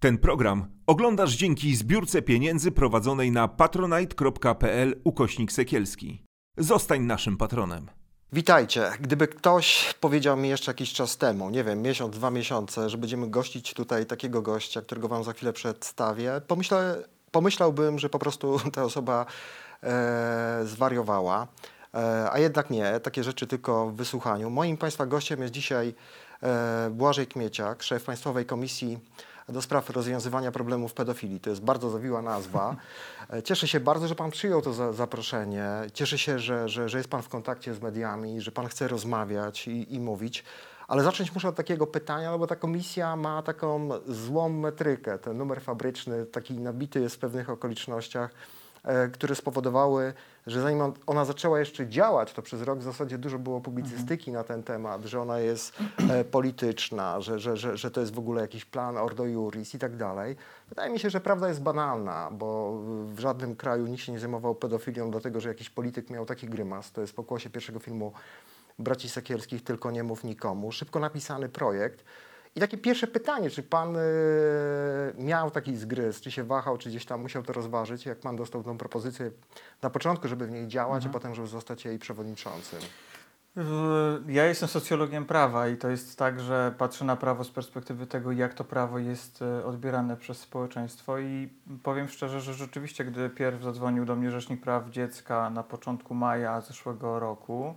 [0.00, 6.24] Ten program oglądasz dzięki zbiórce pieniędzy prowadzonej na patronite.pl ukośnik sekielski.
[6.56, 7.86] Zostań naszym patronem.
[8.32, 8.90] Witajcie.
[9.00, 13.30] Gdyby ktoś powiedział mi jeszcze jakiś czas temu, nie wiem, miesiąc, dwa miesiące, że będziemy
[13.30, 16.40] gościć tutaj takiego gościa, którego wam za chwilę przedstawię,
[17.30, 19.26] pomyślałbym, że po prostu ta osoba
[19.82, 21.46] e, zwariowała.
[21.94, 24.50] E, a jednak nie, takie rzeczy tylko w wysłuchaniu.
[24.50, 25.94] Moim Państwa gościem jest dzisiaj
[26.42, 28.98] e, Błażej Kmieciak, szef Państwowej Komisji
[29.48, 31.40] do spraw rozwiązywania problemów pedofilii.
[31.40, 32.76] To jest bardzo zawiła nazwa.
[33.32, 35.68] E, cieszę się bardzo, że Pan przyjął to za, zaproszenie.
[35.94, 39.68] Cieszę się, że, że, że jest Pan w kontakcie z mediami, że Pan chce rozmawiać
[39.68, 40.44] i, i mówić.
[40.88, 45.18] Ale zacząć muszę od takiego pytania, no bo ta komisja ma taką złą metrykę.
[45.18, 48.30] Ten numer fabryczny taki nabity jest w pewnych okolicznościach,
[49.12, 50.12] które spowodowały,
[50.46, 54.44] że zanim ona zaczęła jeszcze działać, to przez rok w zasadzie dużo było publicystyki na
[54.44, 55.78] ten temat, że ona jest
[56.10, 59.78] e, polityczna, że, że, że, że to jest w ogóle jakiś plan Ordo Juris i
[59.78, 60.36] tak dalej.
[60.68, 64.54] Wydaje mi się, że prawda jest banalna, bo w żadnym kraju nikt się nie zajmował
[64.54, 66.92] pedofilią dlatego, że jakiś polityk miał taki grymas.
[66.92, 68.12] To jest pokłosie pierwszego filmu
[68.78, 70.72] braci Sekielskich, tylko nie mów nikomu.
[70.72, 72.04] Szybko napisany projekt.
[72.56, 74.00] I takie pierwsze pytanie, czy pan y,
[75.18, 78.62] miał taki zgryz, czy się wahał, czy gdzieś tam musiał to rozważyć, jak pan dostał
[78.62, 79.30] tą propozycję
[79.82, 81.10] na początku, żeby w niej działać, Mhm.
[81.10, 82.78] a potem, żeby zostać jej przewodniczącym?
[84.28, 88.32] Ja jestem socjologiem prawa i to jest tak, że patrzę na prawo z perspektywy tego,
[88.32, 91.48] jak to prawo jest e, odbierane przez społeczeństwo i
[91.82, 96.60] powiem szczerze, że rzeczywiście, gdy pierw zadzwonił do mnie Rzecznik Praw Dziecka na początku maja
[96.60, 97.74] zeszłego roku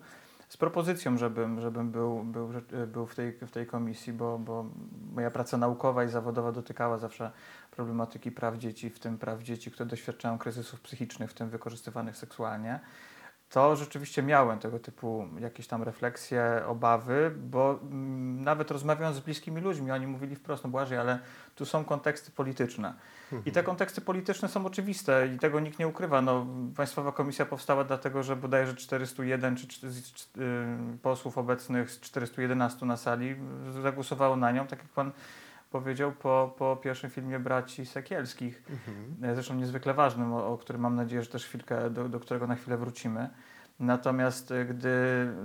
[0.51, 2.49] z propozycją, żebym, żebym był, był,
[2.87, 4.65] był w, tej, w tej komisji, bo, bo
[5.13, 7.31] moja praca naukowa i zawodowa dotykała zawsze
[7.71, 12.79] problematyki praw dzieci, w tym praw dzieci, które doświadczają kryzysów psychicznych, w tym wykorzystywanych seksualnie
[13.51, 19.61] to rzeczywiście miałem tego typu jakieś tam refleksje, obawy, bo mm, nawet rozmawiając z bliskimi
[19.61, 21.19] ludźmi, oni mówili wprost, no Błażej, ale
[21.55, 22.93] tu są konteksty polityczne.
[23.45, 26.21] I te konteksty polityczne są oczywiste i tego nikt nie ukrywa.
[26.21, 26.45] No,
[26.75, 32.85] Państwowa Komisja powstała dlatego, że bodajże 401 czy, czy, z- y, posłów obecnych z 411
[32.85, 33.35] na sali
[33.83, 35.11] zagłosowało na nią, tak jak Pan
[35.71, 38.63] powiedział, po, po pierwszym filmie Braci Sekielskich
[39.23, 42.47] e, zresztą niezwykle ważnym, o, o którym mam nadzieję, że też chwilkę, do, do którego
[42.47, 43.29] na chwilę wrócimy.
[43.79, 44.91] Natomiast e, gdy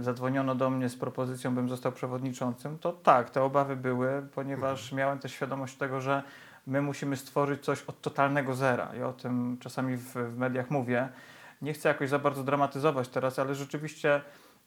[0.00, 5.18] zadzwoniono do mnie z propozycją, bym został przewodniczącym, to tak, te obawy były, ponieważ miałem
[5.18, 6.22] też świadomość tego, że
[6.66, 8.94] my musimy stworzyć coś od totalnego zera.
[8.98, 11.08] I o tym czasami w, w mediach mówię.
[11.62, 14.20] Nie chcę jakoś za bardzo dramatyzować teraz, ale rzeczywiście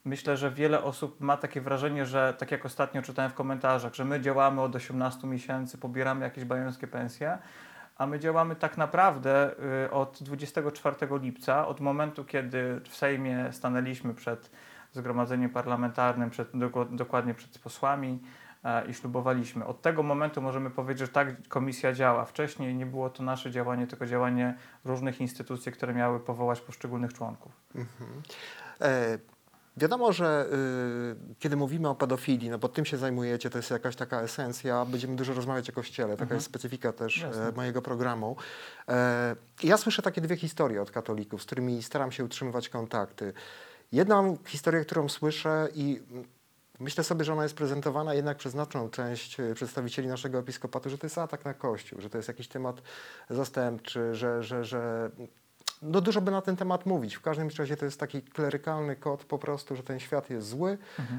[0.04, 4.04] myślę, że wiele osób ma takie wrażenie, że tak jak ostatnio czytałem w komentarzach, że
[4.04, 7.38] my działamy od 18 miesięcy, pobieramy jakieś bajońskie pensje,
[7.96, 9.50] a my działamy tak naprawdę
[9.84, 14.50] y, od 24 lipca, od momentu, kiedy w Sejmie stanęliśmy przed
[14.92, 16.48] zgromadzeniem parlamentarnym, przed,
[16.90, 18.22] dokładnie przed posłami
[18.64, 19.66] e, i ślubowaliśmy.
[19.66, 22.24] Od tego momentu możemy powiedzieć, że tak komisja działa.
[22.24, 27.52] Wcześniej nie było to nasze działanie, tylko działanie różnych instytucji, które miały powołać poszczególnych członków.
[28.80, 29.18] E,
[29.76, 30.46] wiadomo, że
[31.32, 34.84] y, kiedy mówimy o pedofilii, no bo tym się zajmujecie, to jest jakaś taka esencja,
[34.84, 36.36] będziemy dużo rozmawiać o Kościele, taka Mhm.
[36.36, 38.36] jest specyfika też e, mojego programu.
[38.88, 43.32] E, ja słyszę takie dwie historie od katolików, z którymi staram się utrzymywać kontakty.
[43.92, 46.02] Jedną historię, którą słyszę i
[46.80, 50.98] myślę sobie, że ona jest prezentowana jednak przez znaczną część e, przedstawicieli naszego episkopatu, że
[50.98, 52.82] to jest atak na Kościół, że to jest jakiś temat
[53.30, 55.10] zastępczy, że, że, że
[55.82, 57.14] no dużo by na ten temat mówić.
[57.14, 60.78] W każdym razie to jest taki klerykalny kod po prostu, że ten świat jest zły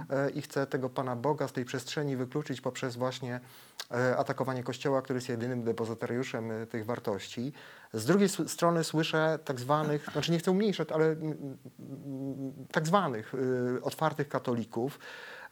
[0.10, 3.40] e, i chce tego Pana Boga z tej przestrzeni wykluczyć poprzez właśnie
[3.92, 7.54] e, atakowanie Kościoła, który jest jedynym depozytariuszem e, tych wartości.
[7.94, 13.34] Z drugiej strony słyszę tak zwanych, znaczy nie chcę umniejszać, ale mm, mm, tak zwanych
[13.82, 15.00] otwartych katolików.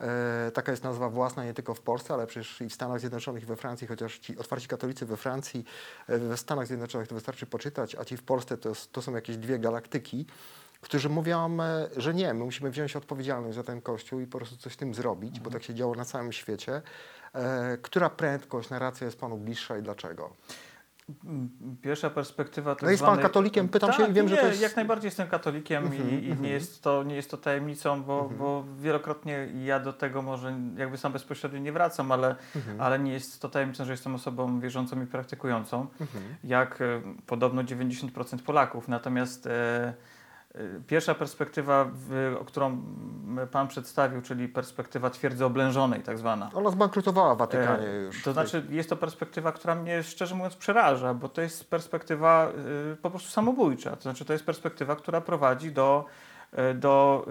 [0.02, 3.44] E, taka jest nazwa własna nie tylko w Polsce, ale przecież i w Stanach Zjednoczonych
[3.44, 5.66] i we Francji, chociaż ci otwarci katolicy we Francji,
[6.08, 9.38] e, we Stanach Zjednoczonych to wystarczy poczytać, a ci w Polsce to, to są jakieś
[9.38, 10.26] dwie galaktyki,
[10.82, 14.58] którzy mówią, e, że nie, my musimy wziąć odpowiedzialność za ten kościół i po prostu
[14.58, 16.82] coś z tym zrobić, bo tak się działo na całym świecie.
[17.82, 20.36] Która prędkość, narracja jest Panu bliższa i dlaczego?
[21.82, 23.70] Pierwsza perspektywa tak No jest pan zwanej- katolikiem?
[23.70, 26.14] Pytam się tak, i wiem, że nie, to jest- jak najbardziej jestem katolikiem Mhm, i,
[26.14, 26.42] i mhm.
[26.42, 30.98] nie, jest to, nie jest to tajemnicą, bo, bo wielokrotnie ja do tego może jakby
[30.98, 32.82] sam bezpośrednio nie wracam, ale, Mhm.
[32.82, 36.24] ale nie jest to tajemnicą, że jestem osobą wierzącą i praktykującą, Mhm.
[36.44, 38.88] jak e, podobno 90% Polaków.
[38.88, 39.94] Natomiast e,
[40.88, 41.92] pierwsza perspektywa,
[42.46, 42.82] którą
[43.52, 46.50] Pan przedstawił, czyli perspektywa twierdzy oblężonej tak zwana.
[46.54, 48.24] Ona zbankrutowała w Watykanie E, już.
[48.24, 52.52] To znaczy, jest to perspektywa, która mnie szczerze mówiąc przeraża, bo to jest perspektywa
[52.94, 53.96] y, po prostu samobójcza.
[53.96, 56.06] To znaczy, to jest perspektywa, która prowadzi do
[56.76, 57.26] do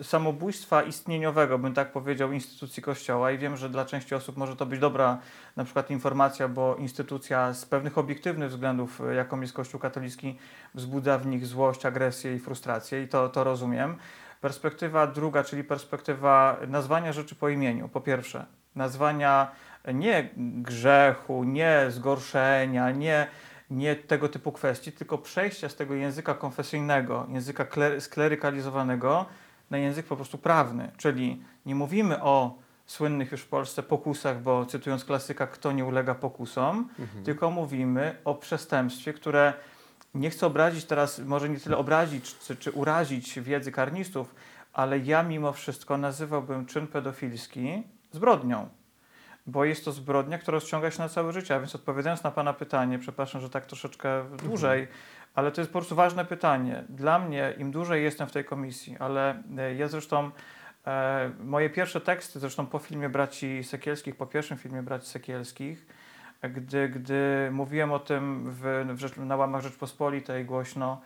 [0.00, 4.56] y, samobójstwa istnieniowego, bym tak powiedział, instytucji Kościoła i wiem, że dla części osób może
[4.56, 5.18] to być dobra
[5.56, 10.38] na przykład informacja, bo instytucja z pewnych obiektywnych względów, jaką jest Kościół katolicki,
[10.74, 13.96] wzbudza w nich złość, agresję i frustrację i to, to rozumiem.
[14.40, 17.88] Perspektywa druga, czyli perspektywa nazwania rzeczy po imieniu.
[17.88, 19.50] Po pierwsze, nazwania
[19.94, 23.26] nie grzechu, nie zgorszenia, nie,
[23.72, 27.66] nie tego typu kwestii, tylko przejścia z tego języka konfesyjnego, języka
[27.98, 29.26] sklerykalizowanego
[29.70, 30.90] na język po prostu prawny.
[30.96, 36.14] Czyli nie mówimy o słynnych już w Polsce pokusach, bo cytując klasyka, kto nie ulega
[36.14, 37.24] pokusom, mhm.
[37.24, 39.52] tylko mówimy o przestępstwie, które
[40.14, 44.34] nie chcę obrazić teraz, może nie tyle obrazić czy, czy urazić wiedzy karnistów,
[44.72, 47.82] ale ja mimo wszystko nazywałbym czyn pedofilski
[48.12, 48.68] zbrodnią
[49.46, 51.54] bo jest to zbrodnia, która rozciąga się na całe życie.
[51.54, 54.98] A więc odpowiadając na Pana pytanie, przepraszam, że tak troszeczkę dłużej, mhm.
[55.34, 56.84] ale to jest po prostu ważne pytanie.
[56.88, 60.30] Dla mnie, im dłużej jestem w tej komisji, ale e, ja zresztą,
[60.86, 65.86] e, moje pierwsze teksty, zresztą po filmie Braci Sekielskich, po pierwszym filmie Braci Sekielskich,
[66.42, 71.00] gdy, gdy mówiłem o tym w, w, na łamach Rzeczpospolitej głośno,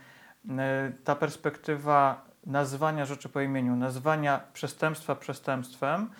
[0.48, 6.10] e, ta perspektywa nazwania rzeczy po imieniu, nazwania przestępstwa przestępstwem,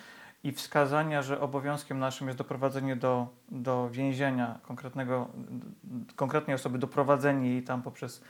[0.43, 5.27] i wskazania, że obowiązkiem naszym jest doprowadzenie do, do więzienia konkretnego,
[6.15, 8.21] konkretnej osoby, doprowadzenie jej tam poprzez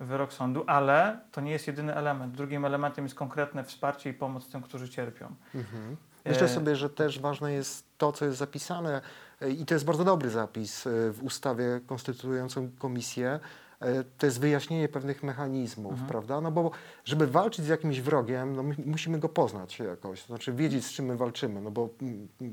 [0.00, 2.34] wyrok sądu, ale to nie jest jedyny element.
[2.34, 5.34] Drugim elementem jest konkretne wsparcie i pomoc tym, którzy cierpią.
[5.54, 5.96] Mhm.
[6.24, 9.00] Myślę sobie, że też ważne jest to, co jest zapisane
[9.58, 13.40] i to jest bardzo dobry zapis e, w ustawie konstytuującą komisję, E,
[14.18, 16.08] to jest wyjaśnienie pewnych mechanizmów, mhm.
[16.08, 16.40] prawda?
[16.40, 16.70] No bo
[17.04, 21.06] żeby walczyć z jakimś wrogiem, no musimy go poznać jakoś, to znaczy wiedzieć, z czym
[21.06, 21.88] my walczymy, no bo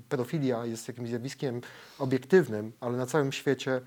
[0.09, 1.61] pedofilia jest jakimś zjawiskiem
[1.99, 3.81] obiektywnym, ale na całym świecie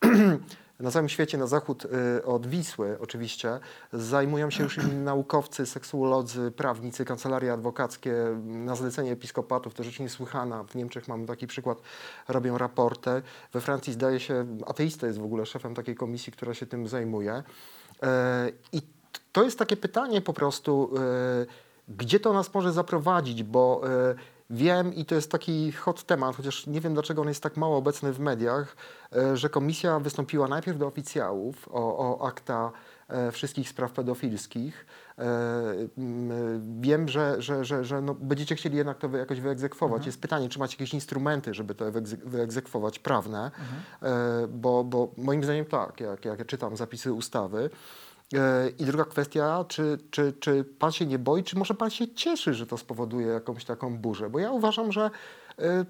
[0.82, 3.60] na całym świecie, na zachód y, od Wisły oczywiście,
[3.92, 8.14] zajmują się już naukowcy, seksuolodzy, prawnicy, kancelarie adwokackie
[8.44, 9.74] na zlecenie episkopatów.
[9.74, 10.64] To rzecz niesłychana.
[10.64, 11.78] W Niemczech mamy taki przykład,
[12.28, 13.22] robią raporty.
[13.52, 17.42] We Francji zdaje się, ateista jest w ogóle szefem takiej komisji, która się tym zajmuje.
[18.02, 18.82] E, I
[19.32, 21.46] to jest takie pytanie po prostu, e,
[21.88, 23.82] gdzie to nas może zaprowadzić, bo
[24.50, 27.76] Wiem i to jest taki hot temat, chociaż nie wiem dlaczego on jest tak mało
[27.76, 28.76] obecny w mediach,
[29.16, 32.72] e, że komisja wystąpiła najpierw do oficjałów o, o akta
[33.08, 34.86] e, wszystkich spraw pedofilskich.
[35.18, 35.24] E,
[36.80, 39.96] wiem, że, że, że, że no będziecie chcieli jednak to jakoś wyegzekwować.
[39.96, 40.06] Mhm.
[40.06, 41.84] Jest pytanie, czy macie jakieś instrumenty, żeby to
[42.24, 44.60] wyegzekwować prawne, mhm.
[44.60, 47.70] bo, bo moim zdaniem tak, jak, jak czytam zapisy ustawy,
[48.78, 52.54] I druga kwestia, czy, czy, czy pan się nie boi, czy może pan się cieszy,
[52.54, 54.30] że to spowoduje jakąś taką burzę?
[54.30, 55.10] Bo ja uważam, że
[55.58, 55.84] e,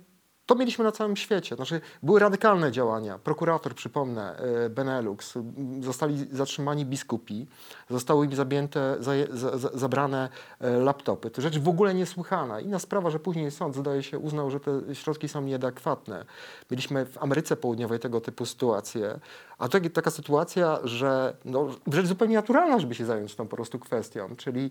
[0.53, 1.57] to mieliśmy na całym świecie.
[1.57, 3.19] Znaczy, były radykalne działania.
[3.19, 5.35] Prokurator, przypomnę, e, Benelux,
[5.81, 7.47] zostali zatrzymani biskupi,
[7.91, 10.29] zostały im zabięte, za, za, zabrane
[10.61, 11.31] laptopy.
[11.31, 12.61] To rzecz w ogóle niesłychana.
[12.61, 16.25] Inna sprawa, że później sąd, zdaje się, uznał, że te środki są nieadekwatne.
[16.71, 19.21] Mieliśmy w Ameryce Południowej tego typu sytuacje.
[19.59, 23.79] A to taka sytuacja, że no, rzecz zupełnie naturalna, żeby się zająć tą po prostu
[23.79, 24.71] kwestią, czyli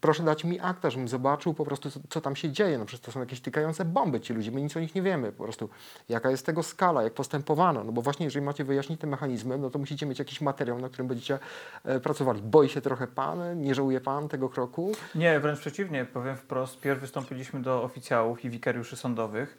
[0.00, 2.78] proszę dać mi akta, żebym zobaczył po prostu, co, co, tam się dzieje.
[2.78, 5.32] No przecież to są jakieś tykające bomby ci ludzie, my nic o nich nie wiemy.
[5.32, 5.68] Po prostu
[6.08, 7.84] jaka jest tego skala, jak postępowano.
[7.84, 10.88] No bo właśnie jeżeli macie wyjaśnić te mechanizmy, no to musicie mieć jakiś materiał, na
[10.88, 11.38] którym będziecie
[11.84, 12.42] e, pracowali.
[12.42, 13.60] Boi się trochę pan?
[13.60, 14.92] Nie żałuje pan tego kroku?
[15.14, 16.04] Nie, wręcz przeciwnie.
[16.04, 19.58] Powiem wprost, pierw wystąpiliśmy do oficjałów i wikariuszy sądowych,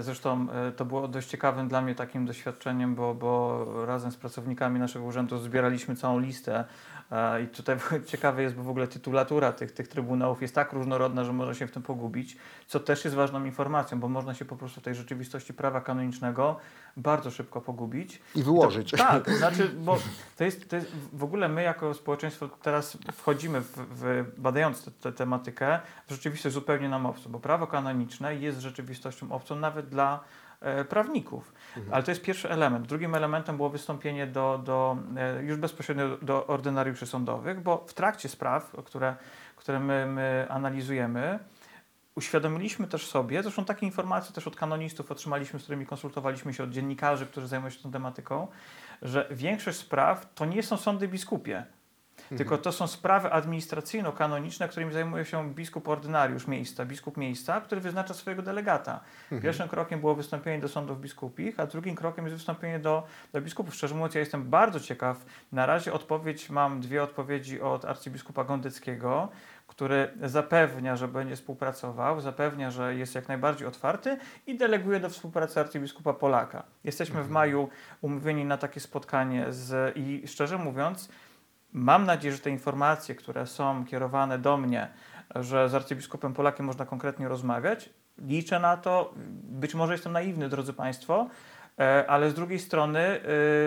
[0.00, 4.80] zresztą e, to było dość ciekawym dla mnie takim doświadczeniem, bo, bo razem z pracownikami
[4.80, 6.64] naszego urzędu zbieraliśmy całą listę
[7.12, 11.24] E, I tutaj ciekawe jest, bo w ogóle tytulatura tych, tych trybunałów jest tak różnorodna,
[11.24, 14.56] że można się w tym pogubić, co też jest ważną informacją, bo można się po
[14.56, 16.56] prostu w tej rzeczywistości prawa kanonicznego
[16.96, 18.20] bardzo szybko pogubić.
[18.34, 18.90] I wyłożyć.
[18.90, 19.98] To, tak, znaczy, bo
[20.36, 25.12] to jest, to jest w ogóle my jako społeczeństwo teraz wchodzimy, w, w badając tę
[25.12, 30.20] tematykę, w rzeczywistość zupełnie nam obcą, bo prawo kanoniczne jest rzeczywistością obcą nawet dla
[30.60, 31.52] E, prawników.
[31.76, 31.94] Mhm.
[31.94, 32.86] Ale to jest pierwszy element.
[32.86, 38.28] Drugim elementem było wystąpienie do, do, e, już bezpośrednio do ordynariuszy sądowych, bo w trakcie
[38.28, 39.16] spraw, które,
[39.56, 41.38] które my, my analizujemy,
[42.14, 46.70] uświadomiliśmy też sobie, zresztą takie informacje też od kanonistów otrzymaliśmy, z którymi konsultowaliśmy się, od
[46.70, 48.48] dziennikarzy, którzy zajmują się tą tematyką,
[49.02, 51.64] że większość spraw to nie są sądy biskupie.
[52.26, 52.38] Mhm.
[52.38, 58.14] Tylko to są sprawy administracyjno-kanoniczne, którymi zajmuje się biskup ordynariusz miejsca, biskup miejsca, który wyznacza
[58.14, 59.00] swojego delegata.
[59.22, 59.42] Mhm.
[59.42, 63.74] Pierwszym krokiem było wystąpienie do sądów biskupich, a drugim krokiem jest wystąpienie do, do biskupów.
[63.74, 65.24] Szczerze mówiąc, ja jestem bardzo ciekaw.
[65.52, 69.28] Na razie odpowiedź, mam dwie odpowiedzi od arcybiskupa Gondeckiego,
[69.66, 75.60] który zapewnia, że będzie współpracował, zapewnia, że jest jak najbardziej otwarty i deleguje do współpracy
[75.60, 76.62] arcybiskupa Polaka.
[76.84, 77.32] Jesteśmy w mhm.
[77.32, 77.68] maju
[78.00, 81.08] umówieni na takie spotkanie z, i szczerze mówiąc,
[81.72, 84.88] mam nadzieję, że te informacje, które są kierowane do mnie,
[85.34, 89.14] że z arcybiskupem Polakiem można konkretnie rozmawiać, liczę na to.
[89.42, 91.28] Być może jestem naiwny, drodzy Państwo,
[91.78, 93.20] e, ale z drugiej strony, e,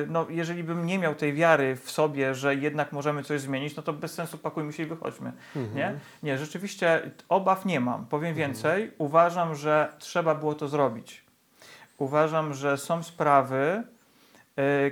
[0.08, 3.84] no, jeżeli bym nie miał tej wiary w sobie, że jednak możemy coś zmienić, no
[3.84, 5.34] to bez sensu pakujmy się i wychodźmy.
[5.56, 5.76] Mhm.
[5.76, 6.00] Nie?
[6.24, 8.06] nie, rzeczywiście obaw nie mam.
[8.06, 11.26] Powiem więcej, uważam, że trzeba było to zrobić.
[11.98, 13.84] Uważam, że są sprawy,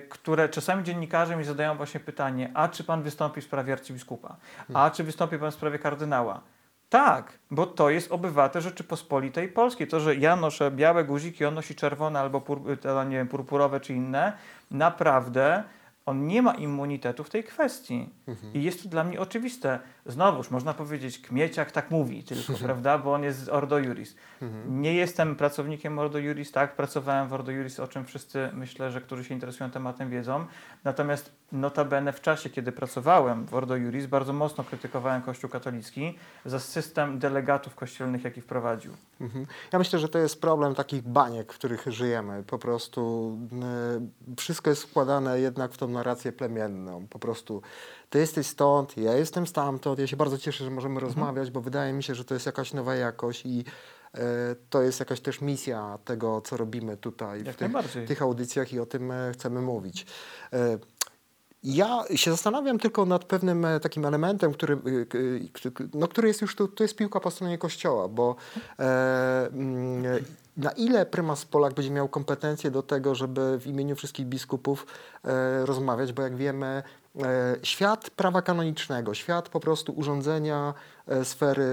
[0.09, 4.35] które czasami dziennikarze mi zadają właśnie pytanie, a czy pan wystąpi w sprawie arcybiskupa?
[4.73, 6.41] A czy wystąpi pan w sprawie kardynała?
[6.89, 9.87] Tak, bo to jest obywatel Rzeczypospolitej Polskiej.
[9.87, 13.79] To, że ja noszę białe guziki, on nosi czerwone albo pur, to, nie wiem, purpurowe
[13.79, 14.33] czy inne,
[14.71, 15.63] naprawdę
[16.07, 18.09] on nie ma immunitetu w tej kwestii.
[18.53, 19.79] I jest to dla mnie oczywiste.
[20.05, 24.15] Znowuż można powiedzieć, Kmieciak tak mówi tylko, prawda, bo on jest z Ordo Juris.
[24.67, 29.01] Nie jestem pracownikiem Ordo Juris, tak, pracowałem w Ordo Juris, o czym wszyscy myślę, że
[29.01, 30.45] którzy się interesują tematem wiedzą.
[30.83, 36.59] Natomiast notabene w czasie, kiedy pracowałem w Ordo Juris, bardzo mocno krytykowałem Kościół katolicki za
[36.59, 38.91] system delegatów kościelnych, jaki wprowadził.
[39.21, 39.45] Mhm.
[39.73, 42.43] Ja myślę, że to jest problem takich baniek, w których żyjemy.
[42.43, 43.31] Po prostu
[44.31, 47.07] y, wszystko jest składane jednak w tą narrację plemienną.
[47.09, 47.61] Po prostu
[48.09, 49.99] ty jesteś stąd, ja jestem stamtąd.
[49.99, 52.73] Ja się bardzo cieszę, że możemy rozmawiać, bo wydaje mi się, że to jest jakaś
[52.73, 53.59] nowa jakość i
[54.15, 54.19] y,
[54.69, 58.79] to jest jakaś też misja tego, co robimy tutaj Jak w tych, tych audycjach i
[58.79, 60.05] o tym e, chcemy mówić.
[61.67, 65.05] E, ja się zastanawiam tylko nad pewnym e, takim elementem, który, y,
[65.73, 68.35] k- no, który jest już tu, to jest piłka po stronie kościoła, bo
[68.79, 70.23] e, mm,
[70.57, 74.85] na ile prymas Polak będzie miał kompetencje do tego, żeby w imieniu wszystkich biskupów
[75.23, 76.83] e, rozmawiać, bo jak wiemy,
[77.23, 81.63] e, świat prawa kanonicznego, świat po prostu urządzenia e, sfery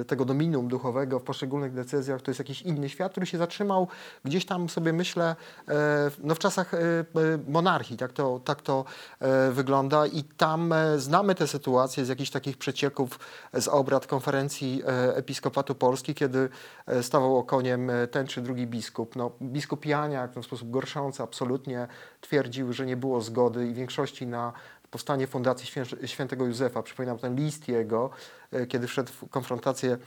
[0.00, 3.88] e, tego dominum duchowego w poszczególnych decyzjach, to jest jakiś inny świat, który się zatrzymał.
[4.24, 5.36] Gdzieś tam sobie myślę,
[5.68, 7.04] e, no w czasach e, e,
[7.48, 8.84] monarchii, tak to, tak to
[9.20, 10.06] e, wygląda.
[10.06, 13.18] I tam e, znamy te sytuacje z jakichś takich przecieków
[13.54, 16.48] z obrad konferencji e, Episkopatu Polski, kiedy
[16.86, 19.16] e, stawał okoniem e, ten czy drugi biskup.
[19.16, 21.88] No, biskup Janiak w sposób gorszący absolutnie
[22.20, 24.52] twierdził, że nie było zgody i większości na
[24.90, 26.82] powstanie Fundacji Świę- Świętego Józefa.
[26.82, 28.10] Przypominam ten list jego,
[28.52, 29.98] e, kiedy wszedł w konfrontację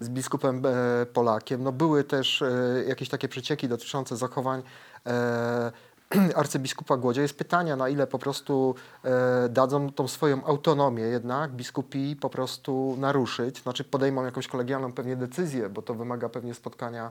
[0.00, 1.62] z biskupem e, Polakiem.
[1.62, 4.62] No, były też e, jakieś takie przecieki dotyczące zachowań
[6.34, 7.22] arcybiskupa Głodzia.
[7.22, 8.74] Jest pytanie, na ile po prostu
[9.48, 15.68] dadzą tą swoją autonomię jednak biskupi po prostu naruszyć, znaczy podejmą jakąś kolegialną pewnie decyzję,
[15.68, 17.10] bo to wymaga pewnie spotkania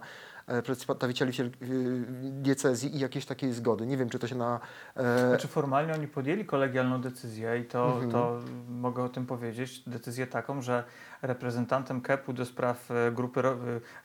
[0.63, 3.85] przedstawicieli wiel- y, diecezji i jakiejś takiej zgody.
[3.85, 4.59] Nie wiem, czy to się na...
[4.95, 8.11] E, Znaczy formalnie oni podjęli kolegialną decyzję i to, Mhm.
[8.11, 10.83] to mogę o tym powiedzieć, decyzję taką, że
[11.21, 13.53] reprezentantem KEP-u do spraw e, grupy, e,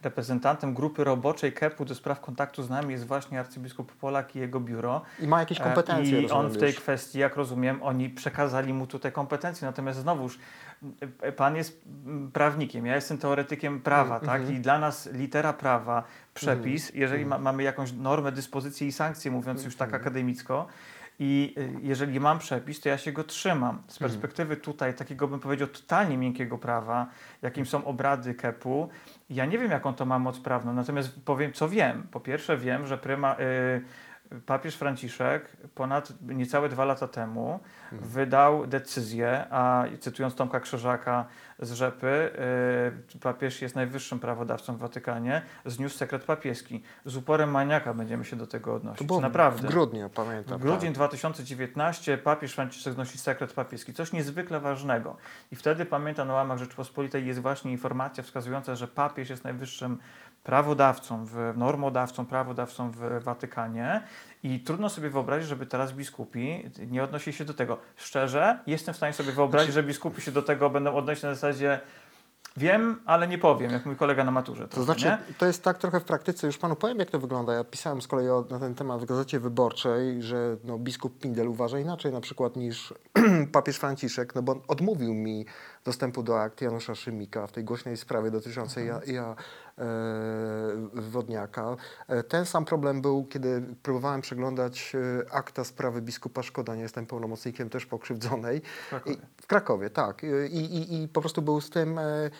[0.02, 4.60] reprezentantem grupy roboczej KEP-u do spraw kontaktu z nami jest właśnie arcybiskup Polak i jego
[4.60, 5.02] biuro.
[5.20, 8.86] I ma jakieś E, kompetencje, I on w tej kwestii, jak rozumiem, oni przekazali mu
[8.86, 9.66] tutaj kompetencje.
[9.66, 10.40] Natomiast znowuż, e,
[11.36, 14.40] pan jest mm, prawnikiem, ja jestem teoretykiem prawa, Mm, tak?
[14.40, 14.58] mhm.
[14.58, 16.02] I dla nas litera prawa,
[16.34, 20.66] przepis, jeżeli ma, mamy jakąś normę, dyspozycję i sankcje, mówiąc już tak akademicko,
[21.22, 23.82] i y, jeżeli mam przepis, to ja się go trzymam.
[23.88, 27.06] Z perspektywy tutaj takiego, bym powiedział, totalnie miękkiego prawa,
[27.42, 28.88] jakim są obrady KEP-u,
[29.30, 32.06] ja nie wiem, jaką to ma moc prawną, natomiast powiem, co wiem.
[32.10, 33.82] Po pierwsze wiem, że pryma, y,
[34.46, 37.60] papież Franciszek ponad niecałe dwa lata temu
[37.92, 38.10] Mhm.
[38.10, 41.24] wydał decyzję, a cytując Tomka Krzyżaka
[41.58, 42.30] z Rzepy,
[43.14, 46.82] y, papież jest najwyższym prawodawcą w Watykanie, zniósł sekret papieski.
[47.04, 49.06] Z uporem maniaka będziemy się do tego To odnosić.
[49.06, 49.68] było Naprawdę.
[49.68, 50.58] w grudniu, pamiętam.
[50.58, 50.94] W grudzień tak.
[50.94, 55.16] 2019 papież Franciszek znosi sekret papieski, coś niezwykle ważnego.
[55.52, 59.98] I wtedy pamiętam na łamach Rzeczypospolitej jest właśnie informacja wskazująca, że papież jest najwyższym
[60.42, 64.02] prawodawcą, w, normodawcą, prawodawcą w Watykanie
[64.42, 67.78] i trudno sobie wyobrazić, żeby teraz biskupi nie odnosili się do tego.
[67.96, 71.80] Szczerze, jestem w stanie sobie wyobrazić, że biskupi się do tego będą odnosić na zasadzie
[72.56, 74.62] wiem, ale nie powiem, jak mój kolega na maturze.
[74.62, 75.34] To trochę, znaczy, nie?
[75.34, 77.54] to jest tak trochę w praktyce, już panu powiem, jak to wygląda.
[77.54, 81.48] Ja pisałem z kolei o, na ten temat w Gazecie Wyborczej, że no, biskup Pindel
[81.48, 82.94] uważa inaczej na przykład niż
[83.52, 85.46] papież Franciszek, no bo on odmówił mi
[85.84, 89.36] dostępu do akt Janusza Szymika w tej głośnej sprawie dotyczącej ja, ja, e,
[90.92, 91.76] Wodniaka.
[92.08, 97.06] E, ten sam problem był, kiedy próbowałem przeglądać e, akta sprawy biskupa Szkoda, nie jestem
[97.06, 98.60] pełnomocnikiem też pokrzywdzonej.
[98.60, 99.14] W Krakowie.
[99.14, 100.22] I, w Krakowie, tak.
[100.50, 102.30] I, i, I po prostu był z tym e, e,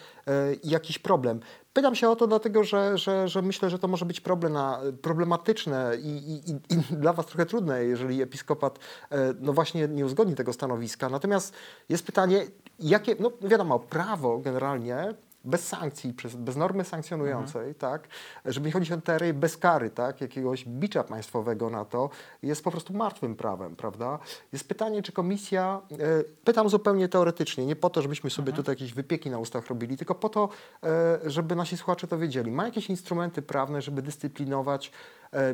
[0.65, 1.41] jakiś problem.
[1.73, 4.57] Pytam się o to dlatego, że, że, że myślę, że to może być problem
[5.03, 8.79] problematyczne i, i, i, dla Was trochę trudne, jeżeli episkopat
[9.11, 11.09] e, no właśnie nie uzgodni tego stanowiska.
[11.09, 11.55] Natomiast
[11.89, 12.47] jest pytanie,
[12.79, 18.09] jakie, no wiadomo, prawo generalnie bez sankcji, bez normy sankcjonującej, tak,
[18.45, 22.11] żeby nie chodzić o teorii bez kary, tak, jakiegoś bicza państwowego na to,
[22.43, 24.19] jest po prostu martwym prawem, prawda?
[24.53, 25.97] Jest pytanie, czy komisja, e,
[26.45, 30.15] pytam zupełnie teoretycznie, nie po to, żebyśmy sobie tutaj jakieś wypieki na ustach robili, tylko
[30.15, 30.49] po to,
[30.85, 32.51] e, żeby nasi słuchacze to wiedzieli.
[32.51, 34.93] Ma jakieś instrumenty prawne, żeby dyscyplinować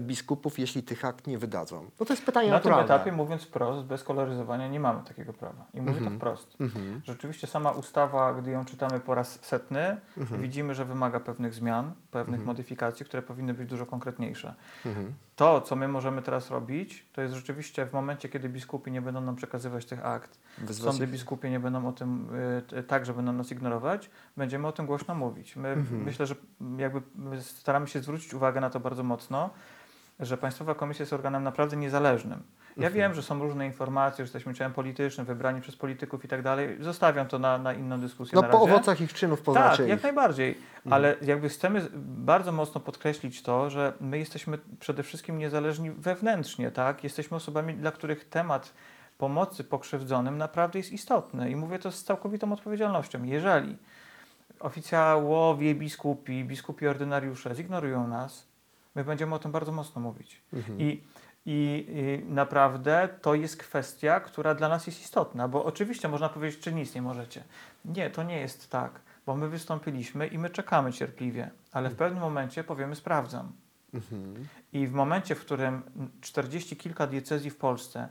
[0.00, 1.90] biskupów, jeśli tych akt nie wydadzą?
[2.00, 2.95] No to jest pytanie Na tym naturalne.
[2.95, 5.64] etapie, mówiąc wprost, bez koloryzowania nie mamy takiego prawa.
[5.75, 6.11] I mówię Mhm.
[6.12, 6.56] to wprost.
[7.04, 10.42] Rzeczywiście sama ustawa, gdy ją czytamy po raz setny, Mhm.
[10.42, 14.54] widzimy, że wymaga pewnych zmian, pewnych modyfikacji, które powinny być dużo konkretniejsze.
[15.37, 19.21] To, co my możemy teraz robić, to jest rzeczywiście w momencie, kiedy biskupi nie będą
[19.21, 22.28] nam przekazywać tych akt, Wezwać sądy ich- biskupie nie będą o tym
[22.73, 25.57] y, tak, że będą nas ignorować, będziemy o tym głośno mówić.
[25.57, 26.02] My Mhm.
[26.02, 26.35] myślę, że
[26.78, 29.50] jakby my staramy się zwrócić uwagę na to bardzo mocno,
[30.21, 32.43] że Państwowa Komisja jest organem naprawdę niezależnym.
[32.76, 36.42] Ja wiem, że są różne informacje, że jesteśmy ciałem politycznym, wybrani przez polityków i tak
[36.42, 36.76] dalej.
[36.80, 40.02] Zostawiam to na, na inną dyskusję No na po owocach ich czynów poznacie Tak, jak
[40.02, 40.50] najbardziej.
[40.50, 40.92] Mhm.
[40.92, 47.04] Ale jakby chcemy bardzo mocno podkreślić to, że my jesteśmy przede wszystkim niezależni wewnętrznie, tak?
[47.04, 48.75] Jesteśmy osobami, dla których temat
[49.18, 51.50] pomocy pokrzywdzonym naprawdę jest istotny.
[51.50, 53.25] I mówię to z całkowitą odpowiedzialnością.
[53.25, 53.76] Jeżeli
[54.61, 58.47] oficjałowie, biskupi, biskupi ordynariusze zignorują nas,
[58.95, 60.42] my będziemy o tym bardzo mocno mówić.
[60.52, 60.80] Mhm.
[60.80, 61.02] I,
[61.46, 66.60] i, I naprawdę to jest kwestia, która dla nas jest istotna, bo oczywiście można powiedzieć,
[66.60, 67.44] czy nic nie możecie.
[67.84, 72.20] Nie, to nie jest tak, bo my wystąpiliśmy i my czekamy cierpliwie, ale w pewnym
[72.20, 73.52] momencie powiemy sprawdzam.
[73.94, 74.48] Mhm.
[74.72, 75.82] I w momencie, w którym
[76.20, 78.08] 40 kilka diecezji w Polsce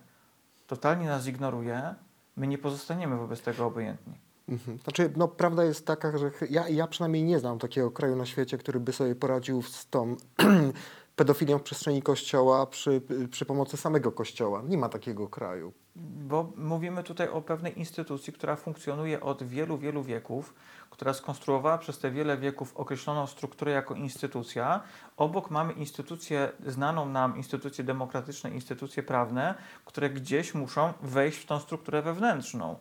[0.67, 1.95] totalnie nas ignoruje,
[2.35, 4.13] my nie pozostaniemy wobec tego obojętni.
[4.49, 4.79] Mhm.
[4.79, 8.57] Znaczy, no, prawda jest taka, że ja, ja przynajmniej nie znam takiego kraju na świecie,
[8.57, 10.15] który by sobie poradził z tą
[11.15, 14.61] pedofilią w przestrzeni kościoła przy, przy pomocy samego kościoła.
[14.67, 15.73] Nie ma takiego kraju.
[15.95, 20.53] Bo mówimy tutaj o pewnej instytucji, która funkcjonuje od wielu, wielu wieków,
[20.89, 24.81] która skonstruowała przez te wiele wieków określoną strukturę jako instytucja.
[25.17, 29.55] Obok mamy instytucje, znaną nam instytucje demokratyczne, instytucje prawne,
[29.85, 32.75] które gdzieś muszą wejść w tą strukturę wewnętrzną.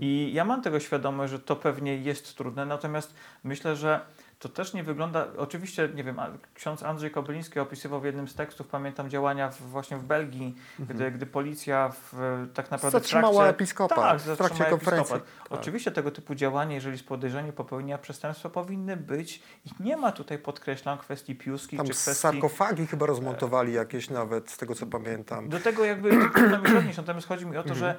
[0.00, 3.14] I ja mam tego świadomość, że to pewnie jest trudne, natomiast
[3.44, 4.00] myślę, że
[4.38, 6.20] to też nie wygląda, oczywiście, nie wiem,
[6.54, 11.10] ksiądz Andrzej Kobyliński opisywał w jednym z tekstów, pamiętam działania w, właśnie w Belgii, gdy,
[11.10, 12.12] gdy policja w,
[12.54, 15.16] tak naprawdę w Zatrzymała trakcie, episkopa tak, w trakcie konferencji.
[15.16, 15.60] episkopat.
[15.60, 20.38] Oczywiście tego typu działania, jeżeli z podejrzeniem popełnienia przestępstwa powinny być i nie ma tutaj,
[20.38, 22.20] podkreślam, kwestii piuskich Tam czy kwestii...
[22.20, 25.48] sarkofagi chyba rozmontowali jakieś nawet, z tego co pamiętam.
[25.48, 27.96] Do tego jakby trudno mi odnieść, natomiast chodzi mi o to, że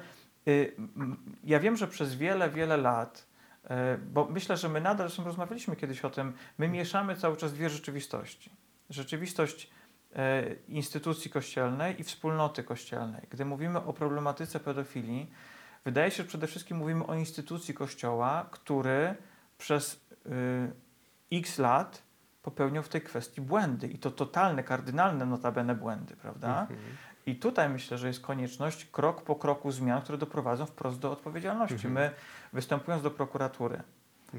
[0.48, 0.76] y,
[1.44, 3.29] ja wiem, że przez wiele, wiele lat,
[4.12, 7.70] bo myślę, że my nadal, zresztą rozmawialiśmy kiedyś o tym, my mieszamy cały czas dwie
[7.70, 8.50] rzeczywistości.
[8.90, 9.70] Rzeczywistość
[10.12, 10.16] y,
[10.68, 13.26] instytucji kościelnej i wspólnoty kościelnej.
[13.30, 15.30] Gdy mówimy o problematyce pedofilii,
[15.84, 19.14] wydaje się, że przede wszystkim mówimy o instytucji kościoła, który
[19.58, 20.72] przez y,
[21.32, 22.02] x lat
[22.42, 26.60] popełniał w tej kwestii błędy i to totalne, kardynalne notabene błędy, prawda?
[26.60, 26.78] Mhm.
[27.30, 31.74] I tutaj myślę, że jest konieczność krok po kroku zmian, które doprowadzą wprost do odpowiedzialności.
[31.74, 31.94] Mhm.
[31.94, 32.10] My
[32.52, 33.82] występując do prokuratury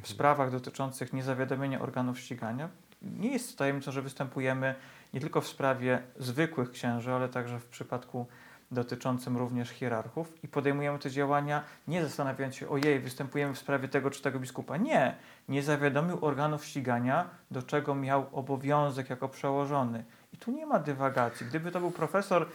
[0.01, 2.69] w sprawach dotyczących niezawiadomienia organów ścigania,
[3.01, 4.75] nie jest tajemnicą, że występujemy
[5.13, 8.25] nie tylko w sprawie zwykłych księży, ale także w przypadku
[8.71, 14.09] dotyczącym również hierarchów i podejmujemy te działania nie zastanawiając się, ojej, występujemy w sprawie tego
[14.11, 14.77] czy tego biskupa.
[14.77, 15.15] Nie,
[15.49, 20.03] nie zawiadomił organów ścigania, do czego miał obowiązek jako przełożony.
[20.33, 21.45] I tu nie ma dywagacji.
[21.45, 22.47] Gdyby to był profesor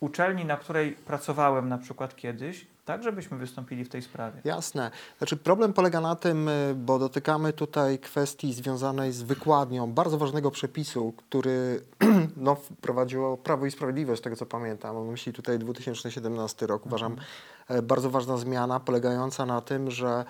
[0.00, 4.40] uczelni, na której pracowałem na przykład kiedyś, także byśmy wystąpili w tej sprawie.
[4.44, 4.90] Jasne.
[5.18, 10.50] Znaczy problem polega na tym, y, bo dotykamy tutaj kwestii związanej z wykładnią bardzo ważnego
[10.50, 11.80] przepisu, który
[12.36, 14.96] no, wprowadziło Prawo i Sprawiedliwość, z tego co pamiętam.
[14.96, 16.86] Mam myśli tutaj 2017 rok.
[16.86, 17.16] Uważam
[17.68, 20.24] e, bardzo ważna zmiana polegająca na tym, że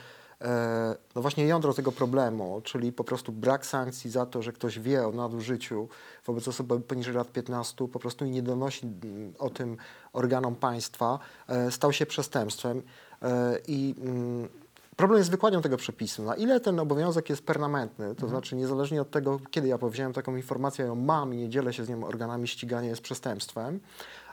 [1.14, 5.06] no właśnie jądro tego problemu, czyli po prostu brak sankcji za to, że ktoś wie
[5.06, 5.88] o nadużyciu
[6.26, 9.76] wobec osoby poniżej lat 15 po prostu i nie donosi mm, o tym
[10.12, 11.18] organom państwa,
[11.48, 12.82] e, stał się przestępstwem.
[13.22, 14.48] E, I mm,
[14.96, 16.22] problem jest z wykładnią tego przepisu.
[16.22, 20.36] Na ile ten obowiązek jest permanentny, to znaczy niezależnie od tego, kiedy ja powiedziałem taką
[20.36, 23.80] informację, ją mam i nie dzielę się z nią organami ścigania jest przestępstwem,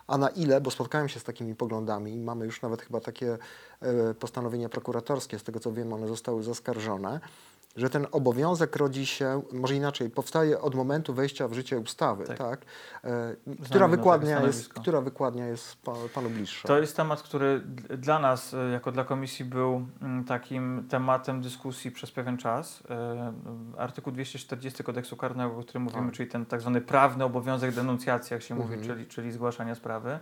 [0.07, 3.37] a na ile, bo spotkałem się z takimi poglądami i mamy już nawet chyba takie
[3.81, 7.19] e, postanowienia prokuratorskie, z tego co wiem, one zostały zaskarżone,
[7.75, 12.37] że ten obowiązek rodzi się, może inaczej, powstaje od momentu wejścia w życie ustawy, tak?
[12.37, 12.61] Tak.
[13.03, 16.67] E, która, wykładnia jest, która wykładnia jest pa, panu bliższa?
[16.67, 17.61] To jest temat, który
[17.97, 22.83] dla nas, e, jako dla komisji, był mm, takim tematem dyskusji przez pewien czas.
[22.89, 23.33] E,
[23.77, 26.15] Artykuł 240 kodeksu karnego, o którym mówimy, Tak.
[26.15, 28.89] czyli ten tak zwany prawny obowiązek denuncjacji, jak się mówi, Mhm.
[28.89, 30.19] czyli, czyli zgłaszania sprawy.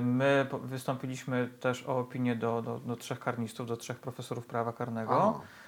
[0.00, 5.22] My wystąpiliśmy też o opinię do, do, do trzech karnistów, do trzech profesorów prawa karnego.
[5.22, 5.63] A, E,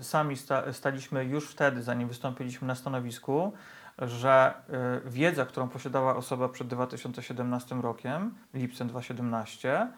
[0.00, 3.52] sami sta, staliśmy już wtedy, zanim wystąpiliśmy na stanowisku,
[3.98, 9.88] że e, wiedza, którą posiadała osoba przed 2017 rokiem, lipcem 2017,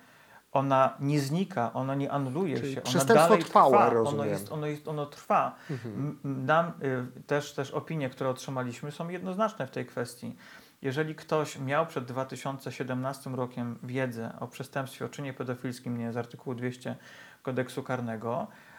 [0.52, 4.88] ona nie znika, ona nie anuluje Czyli się, ona dalej trwa, ono, jest, ono, jest,
[4.88, 5.54] ono trwa.
[5.70, 6.18] Mhm.
[6.24, 6.72] Nam
[7.16, 10.36] y, też, też opinie, które otrzymaliśmy są jednoznaczne w tej kwestii.
[10.82, 16.56] Jeżeli ktoś miał przed 2017 rokiem wiedzę o przestępstwie, o czynie pedofilskim, nie z artykułu
[16.56, 16.96] 200
[17.42, 18.73] kodeksu karnego, e,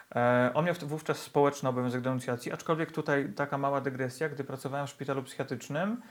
[0.54, 5.22] on miał wówczas społeczny obowiązek denuncjacji, aczkolwiek tutaj taka mała dygresja, gdy pracowałem w szpitalu
[5.22, 6.02] psychiatrycznym,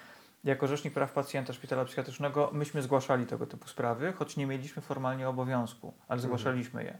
[0.43, 5.29] jako rzecznik praw pacjenta szpitala psychiatrycznego, myśmy zgłaszali tego typu sprawy, choć nie mieliśmy formalnie
[5.29, 6.97] obowiązku, ale zgłaszaliśmy je.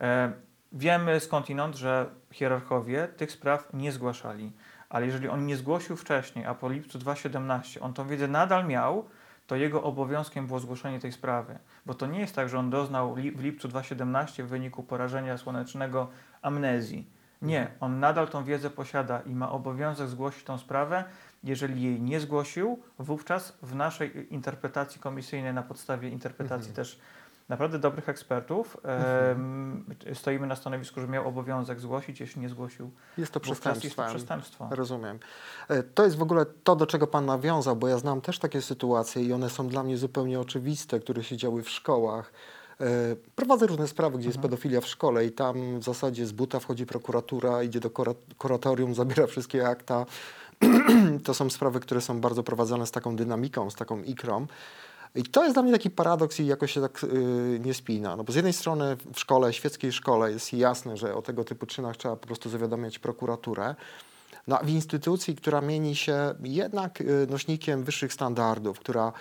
[0.00, 0.32] E,
[0.72, 4.52] wiemy skądinąd, że hierarchowie tych spraw nie zgłaszali,
[4.88, 9.08] ale jeżeli on nie zgłosił wcześniej, a po lipcu 2017 on tą wiedzę nadal miał,
[9.52, 11.58] to jego obowiązkiem było zgłoszenie tej sprawy.
[11.86, 15.38] Bo to nie jest tak, że on doznał li- w lipcu 2017 w wyniku porażenia
[15.38, 16.08] słonecznego
[16.42, 17.06] amnezji.
[17.42, 21.04] Nie, on nadal tą wiedzę posiada i ma obowiązek zgłosić tą sprawę.
[21.44, 26.74] Jeżeli jej nie zgłosił, wówczas w naszej interpretacji komisyjnej, na podstawie interpretacji Mhm.
[26.76, 26.98] też
[27.48, 33.32] naprawdę dobrych ekspertów, em, stoimy na stanowisku, że miał obowiązek zgłosić, jeśli nie zgłosił, Jest
[33.32, 34.68] to wówczas jest to przestępstwo.
[34.70, 35.18] Rozumiem.
[35.68, 38.62] E, To jest w ogóle to, do czego Pan nawiązał, bo ja znam też takie
[38.62, 42.32] sytuacje i one są dla mnie zupełnie oczywiste, które się działy w szkołach.
[42.80, 42.84] E,
[43.36, 44.50] Prowadzę różne sprawy, gdzie jest Mhm.
[44.50, 48.94] pedofilia w szkole i tam w zasadzie z buta wchodzi prokuratura, idzie do kura- kuratorium,
[49.04, 50.06] zabiera wszystkie akta.
[51.24, 54.46] to są sprawy, które są bardzo prowadzone z taką dynamiką, z taką ikrą.
[55.14, 58.16] I to jest dla mnie taki paradoks i jakoś się tak y, nie spina.
[58.16, 61.66] No bo z jednej strony w szkole, świeckiej szkole jest jasne, że o tego typu
[61.66, 63.74] czynach trzeba po prostu zawiadamiać prokuraturę.
[64.46, 69.12] No, w instytucji, która mieni się jednak y, nośnikiem wyższych standardów, która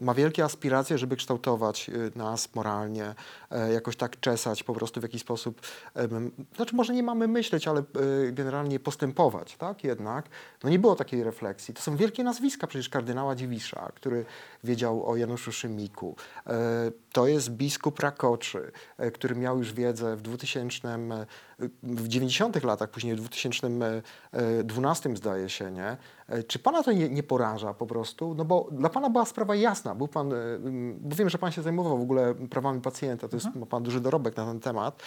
[0.00, 3.14] ma wielkie aspiracje, żeby kształtować y, nas moralnie,
[3.50, 5.60] e, jakoś tak czesać po prostu w jakiś sposób,
[6.56, 7.84] znaczy może nie mamy myśleć, ale e,
[8.32, 10.28] generalnie postępować, tak jednak.
[10.64, 11.74] No nie było takiej refleksji.
[11.74, 14.24] To są wielkie nazwiska, przecież kardynała Dziwisza, który
[14.64, 16.16] wiedział o Januszu Szymiku.
[16.46, 21.26] E, To jest biskup Rakoczy, e, który miał już wiedzę w 2000, e,
[21.82, 25.96] w 90 latach, później w 2012 zdaje się, nie?
[26.28, 28.34] E, Czy pana to nie, nie poraża po prostu?
[28.34, 29.94] No bo dla pana była sprawa jasna.
[29.94, 30.36] Był pan, e,
[31.00, 34.00] bo wiem, że pan się zajmował w ogóle prawami pacjenta, to jest, ma pan duży
[34.00, 35.02] dorobek na ten temat.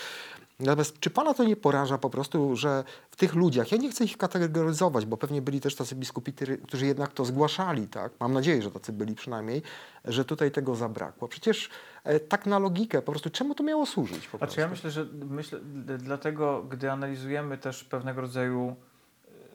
[0.59, 4.03] Natomiast czy pana to nie poraża po prostu, że w tych ludziach, ja nie chcę
[4.03, 6.33] ich kategoryzować, bo pewnie byli też tacy biskupi,
[6.67, 8.11] którzy jednak to zgłaszali, tak?
[8.19, 9.61] Mam nadzieję, że tacy byli przynajmniej,
[10.05, 11.27] że tutaj tego zabrakło.
[11.27, 11.69] Przecież
[12.03, 14.61] e, tak na logikę, po prostu czemu to miało służyć po Znaczy prostu?
[14.61, 15.59] ja myślę, że myślę,
[15.97, 18.75] dlatego, gdy analizujemy też pewnego rodzaju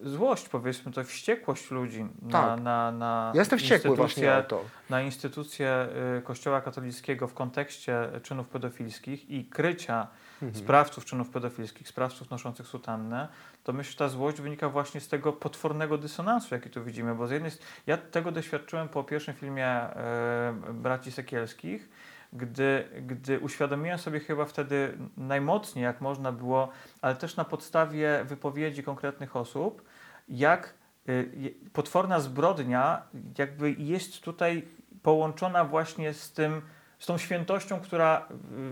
[0.04, 2.60] złość, powiedzmy to, wściekłość ludzi na, Tak.
[2.60, 4.64] na, na Ja jestem wściekły właśnie o to.
[4.90, 5.88] na instytucje
[6.18, 10.06] y, Kościoła katolickiego w kontekście czynów pedofilskich i krycia
[10.42, 10.64] Mhm.
[10.64, 13.28] sprawców czynów pedofilskich, sprawców noszących sutannę,
[13.64, 17.26] to myślę, że ta złość wynika właśnie z tego potwornego dysonansu, jaki tu widzimy, bo
[17.26, 21.88] z jednej strony, ja tego doświadczyłem po pierwszym filmie e, braci Sekielskich,
[22.32, 26.68] gdy, gdy uświadomiłem sobie chyba wtedy najmocniej, jak można było,
[27.02, 29.82] ale też na podstawie wypowiedzi konkretnych osób,
[30.28, 30.74] jak
[31.08, 33.02] y, potworna zbrodnia
[33.38, 34.68] jakby jest tutaj
[35.02, 36.62] połączona właśnie z tym,
[36.98, 38.28] z tą świętością, która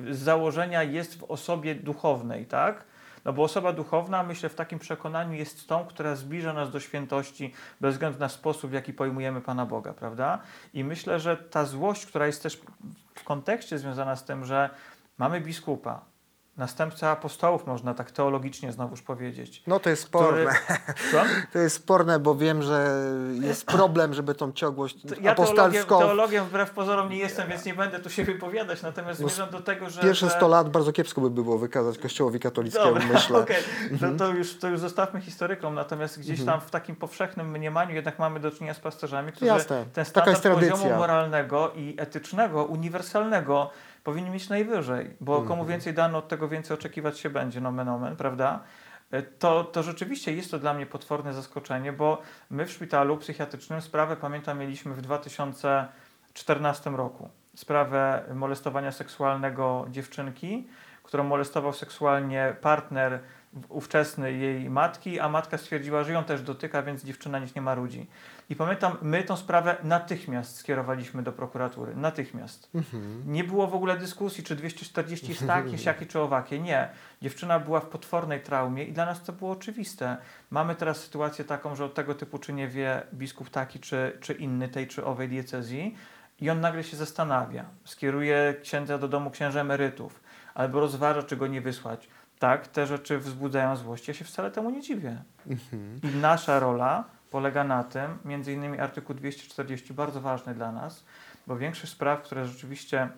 [0.08, 2.84] y, z założenia jest w osobie duchownej, tak?
[3.24, 7.54] No bo osoba duchowna, myślę, w takim przekonaniu jest tą, która zbliża nas do świętości
[7.80, 10.38] bez względu na sposób, w jaki pojmujemy Pana Boga, prawda?
[10.74, 12.60] I myślę, że ta złość, która jest też
[13.14, 14.70] w kontekście związana z tym, że
[15.18, 16.04] mamy biskupa,
[16.56, 19.62] następca apostołów, można tak teologicznie znowuż powiedzieć.
[19.66, 20.52] No to jest który- sporne.
[21.12, 21.22] Co?
[21.52, 23.04] To jest sporne, bo wiem, że
[23.40, 25.98] jest problem, żeby tą ciągłość Ja apostolską...
[25.98, 29.60] teologiem wbrew pozorom nie jestem, więc nie będę tu się wypowiadać, natomiast No, zmierzam do
[29.60, 30.00] tego, że...
[30.02, 30.32] Pierwsze że...
[30.36, 33.38] 100 lat bardzo kiepsko by było wykazać Kościołowi katolickiemu, Dobra, myślę.
[33.42, 33.62] okej.
[34.00, 36.58] To, to, już, to już zostawmy historykom, natomiast gdzieś Mhm.
[36.60, 40.30] tam w takim powszechnym mniemaniu jednak mamy do czynienia z pasterzami, którzy Jasne, ten taka
[40.30, 43.70] jest standard poziomu moralnego i etycznego, uniwersalnego
[44.04, 45.48] powinni mieć najwyżej, bo Mhm.
[45.48, 48.60] komu więcej dano, od tego więcej oczekiwać się będzie, nomen omen, prawda?
[49.10, 53.80] E, To, to rzeczywiście jest to dla mnie potworne zaskoczenie, bo my w szpitalu psychiatrycznym
[53.80, 57.28] sprawę, pamiętam, mieliśmy w 2014 roku.
[57.56, 60.68] Sprawę molestowania seksualnego dziewczynki,
[61.02, 63.20] którą molestował seksualnie partner
[63.68, 68.06] ówczesny jej matki, a matka stwierdziła, że ją też dotyka, więc dziewczyna nic nie marudzi.
[68.50, 71.96] I pamiętam, my tą sprawę natychmiast skierowaliśmy do prokuratury.
[71.96, 72.70] Natychmiast.
[72.74, 73.22] Mhm.
[73.26, 76.58] Nie było w ogóle dyskusji, czy 240 jest takie, siakie, czy owakie.
[76.58, 76.88] Nie.
[77.22, 80.16] Dziewczyna była w potwornej traumie i dla nas to było oczywiste.
[80.50, 84.32] Mamy teraz sytuację taką, że o tego typu czy nie wie biskup taki, czy, czy
[84.32, 85.96] inny tej, czy owej diecezji
[86.40, 87.64] i on nagle się zastanawia.
[87.84, 90.20] Skieruje księdza do domu księży emerytów
[90.54, 92.08] albo rozważa, czy go nie wysłać.
[92.42, 94.08] Tak, te rzeczy wzbudzają złość.
[94.08, 95.22] Ja się wcale temu nie dziwię.
[95.46, 96.00] Mhm.
[96.02, 101.04] I nasza rola polega na tym, między innymi artykuł 240, bardzo ważny dla nas,
[101.46, 103.08] bo większość spraw, które rzeczywiście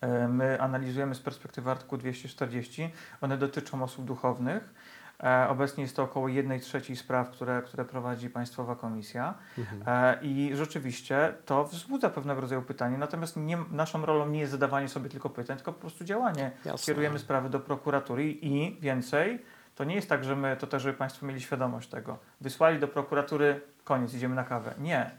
[0.00, 4.74] e, my analizujemy z perspektywy artykułu 240, one dotyczą osób duchownych.
[5.24, 9.34] E, Obecnie jest to około 1 trzeciej spraw, które, które prowadzi Państwowa Komisja.
[9.58, 9.82] Mhm.
[9.86, 14.88] E, I rzeczywiście to wzbudza pewnego rodzaju pytanie, natomiast nie, naszą rolą nie jest zadawanie
[14.88, 16.50] sobie tylko pytań, tylko po prostu działanie.
[16.64, 16.86] Jasne.
[16.86, 19.42] Kierujemy sprawy do prokuratury i więcej,
[19.74, 22.88] to nie jest tak, że my, to też, żeby Państwo mieli świadomość tego, wysłali do
[22.88, 24.74] prokuratury, koniec, idziemy na kawę.
[24.78, 25.10] Nie.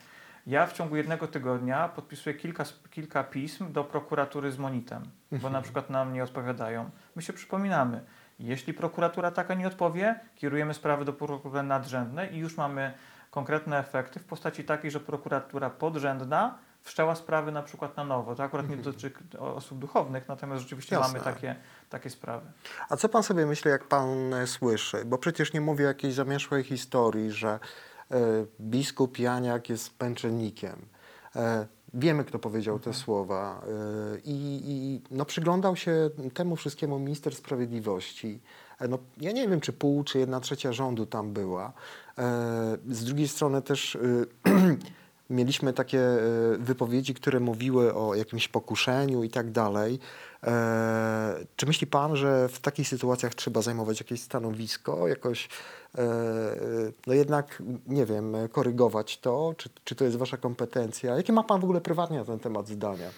[0.47, 5.61] Ja w ciągu jednego tygodnia podpisuję kilka, kilka pism do prokuratury z monitem, bo na
[5.61, 6.89] przykład nam nie odpowiadają.
[7.15, 8.03] My się przypominamy.
[8.39, 12.93] Jeśli prokuratura taka nie odpowie, kierujemy sprawy do prokuratury nadrzędnej i już mamy
[13.31, 18.35] konkretne efekty w postaci takiej, że prokuratura podrzędna wszczęła sprawy na przykład na nowo.
[18.35, 21.13] To akurat nie dotyczy osób duchownych, natomiast rzeczywiście Jasne.
[21.13, 21.55] mamy takie,
[21.89, 22.51] takie sprawy.
[22.89, 25.05] A co pan sobie myśli, jak pan e, słyszy?
[25.05, 27.59] Bo przecież nie mówię o jakiejś zamieszłej historii, że
[28.11, 28.17] e,
[28.61, 30.85] biskup Janiak jest pęczennikiem.
[31.35, 33.61] E, wiemy, kto powiedział te słowa.
[33.63, 38.39] E, I i no, przyglądał się temu wszystkiemu minister sprawiedliwości.
[38.79, 41.73] E, no, ja nie wiem, czy pół, czy jedna trzecia rządu tam była.
[42.17, 43.99] E, z drugiej strony też e,
[45.29, 46.19] mieliśmy takie e,
[46.59, 49.99] wypowiedzi, które mówiły o jakimś pokuszeniu i tak dalej.
[50.43, 55.49] E, Czy myśli pan, że w takich sytuacjach trzeba zajmować jakieś stanowisko, jakoś,
[55.97, 56.07] e,
[57.07, 59.53] no jednak, nie wiem, korygować to?
[59.57, 61.15] Czy, czy to jest wasza kompetencja?
[61.15, 63.09] Jakie ma pan w ogóle prywatnie na ten temat zdania?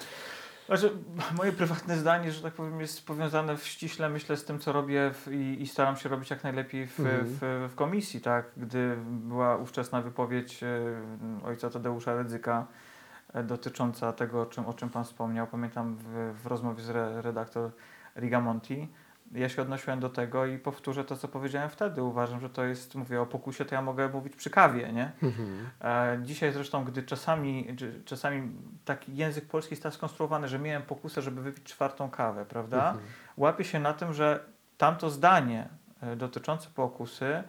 [0.69, 0.91] Znaczy,
[1.37, 5.11] moje prywatne zdanie, że tak powiem, jest powiązane w ściśle, myślę, z tym, co robię
[5.13, 7.25] w, i, i staram się robić jak najlepiej w, Mhm.
[7.25, 8.45] w, w komisji, tak?
[8.57, 10.67] Gdy była ówczesna wypowiedź e,
[11.45, 12.67] ojca Tadeusza Rydzyka
[13.33, 15.47] e, dotycząca tego, o czym, o czym Pan wspomniał.
[15.47, 17.71] Pamiętam w, w rozmowie z re, redaktor
[18.17, 18.87] Rigamonti,
[19.31, 22.03] ja się odnosiłem do tego i powtórzę to, co powiedziałem wtedy.
[22.03, 25.11] Uważam, że to jest, mówię o pokusie, to ja mogę mówić przy kawie, nie?
[25.81, 27.67] E, Dzisiaj zresztą, gdy czasami,
[28.05, 28.51] czasami
[28.85, 32.89] taki język polski jest tak skonstruowany, że miałem pokusę, żeby wypić czwartą kawę, prawda?
[32.89, 33.07] Mhm.
[33.37, 34.39] Łapię się na tym, że
[34.77, 35.67] tamto zdanie
[36.01, 37.43] e, dotyczące pokusy e,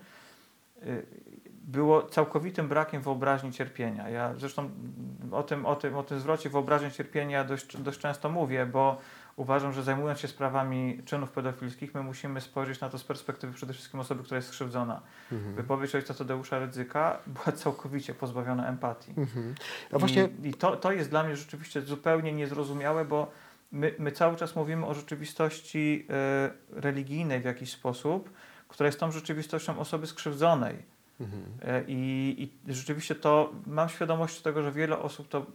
[1.71, 4.09] było całkowitym brakiem wyobraźni cierpienia.
[4.09, 8.29] Ja zresztą mm, o tym, o tym, o tym zwrocie wyobraźni cierpienia dość, dość często
[8.29, 8.99] mówię, bo
[9.40, 13.72] uważam, że zajmując się sprawami czynów pedofilskich, my musimy spojrzeć na to z perspektywy przede
[13.72, 15.00] wszystkim osoby, która jest skrzywdzona.
[15.33, 15.55] Mhm.
[15.55, 19.12] Wypowiedź ojca Tadeusza Rydzyka była całkowicie pozbawiona empatii.
[19.16, 19.55] Mhm.
[19.92, 23.31] A właśnie, I, i to, to jest dla mnie rzeczywiście zupełnie niezrozumiałe, bo
[23.72, 28.31] my, my cały czas mówimy o rzeczywistości e, religijnej w jakiś sposób,
[28.68, 30.76] która jest tą rzeczywistością osoby skrzywdzonej.
[31.20, 31.42] mhm.
[31.62, 35.46] E, I, I rzeczywiście to mam świadomość tego, że wiele osób to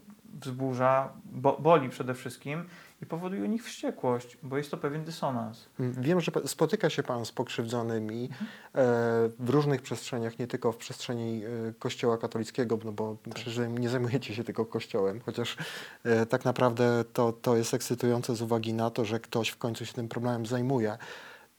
[0.45, 2.63] wzburza, bo, boli przede wszystkim
[3.01, 5.65] i powoduje u nich wściekłość, bo jest to pewien dysonans.
[5.79, 8.29] Wiem, że spotyka się Pan z pokrzywdzonymi e,
[9.39, 14.36] w różnych przestrzeniach, nie tylko w przestrzeni e, Kościoła katolickiego, no bo przecież nie zajmujecie
[14.36, 15.58] się tylko Kościołem, chociaż
[16.03, 19.86] e, tak naprawdę to, to jest ekscytujące z uwagi na to, że ktoś w końcu
[19.86, 20.97] się tym problemem zajmuje.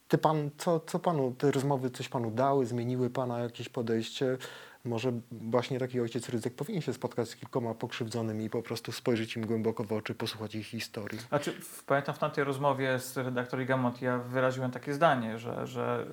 [0.08, 4.38] Ty pan, co, co panu, te rozmowy coś panu dały, zmieniły pana jakieś podejście?
[4.86, 9.36] Może właśnie taki ojciec ryzyk powinien się spotkać z kilkoma pokrzywdzonymi i po prostu spojrzeć
[9.36, 11.18] im głęboko w oczy, posłuchać ich historii.
[11.18, 11.54] Znaczy,
[11.86, 16.06] pamiętam w tamtej rozmowie z redaktor Gamont, ja wyraziłem takie zdanie, że, że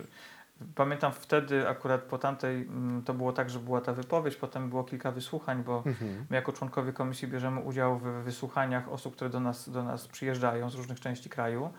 [0.75, 4.83] pamiętam wtedy akurat po tamtej, mm, to było tak, że była ta wypowiedź, potem było
[4.83, 6.25] kilka wysłuchań, bo Mhm.
[6.29, 10.69] my jako członkowie komisji bierzemy udział w wysłuchaniach osób, które do nas, do nas przyjeżdżają
[10.69, 11.69] z różnych części kraju.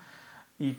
[0.60, 0.74] I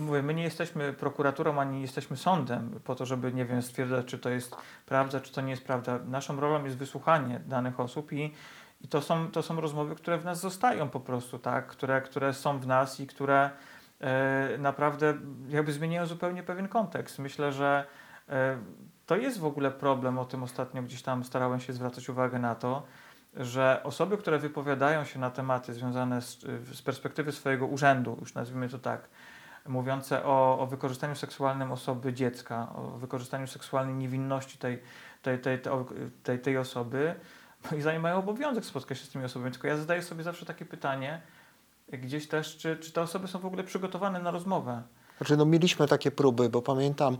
[0.00, 4.18] mówię, my nie jesteśmy prokuraturą, ani jesteśmy sądem po to, żeby, nie wiem, stwierdzać, czy
[4.18, 5.98] to jest prawda, czy to nie jest prawda.
[6.08, 8.34] Naszą rolą jest wysłuchanie danych osób i,
[8.80, 11.66] i to, są, to są rozmowy, które w nas zostają po prostu, tak?
[11.66, 13.50] które, które są w nas i które
[14.00, 15.14] e, naprawdę
[15.48, 17.18] jakby zmieniają zupełnie pewien kontekst.
[17.18, 17.86] Myślę, że
[18.28, 18.58] e,
[19.06, 22.54] to jest w ogóle problem, o tym ostatnio gdzieś tam starałem się zwracać uwagę na
[22.54, 22.82] to,
[23.36, 26.40] że osoby, które wypowiadają się na tematy związane z,
[26.72, 29.08] z perspektywy swojego urzędu, już nazwijmy to tak,
[29.68, 34.82] mówiące o, o wykorzystaniu seksualnym osoby dziecka, o wykorzystaniu seksualnej niewinności tej,
[35.22, 35.58] tej, tej,
[36.22, 37.14] tej, tej, osoby,
[37.70, 39.52] moim zdaniem mają obowiązek spotkać się z tymi osobami.
[39.52, 41.20] Tylko ja zadaję sobie zawsze takie pytanie,
[41.88, 44.82] gdzieś też, czy, czy te osoby są w ogóle przygotowane na rozmowę.
[45.22, 47.16] Znaczy, no mieliśmy takie próby, bo pamiętam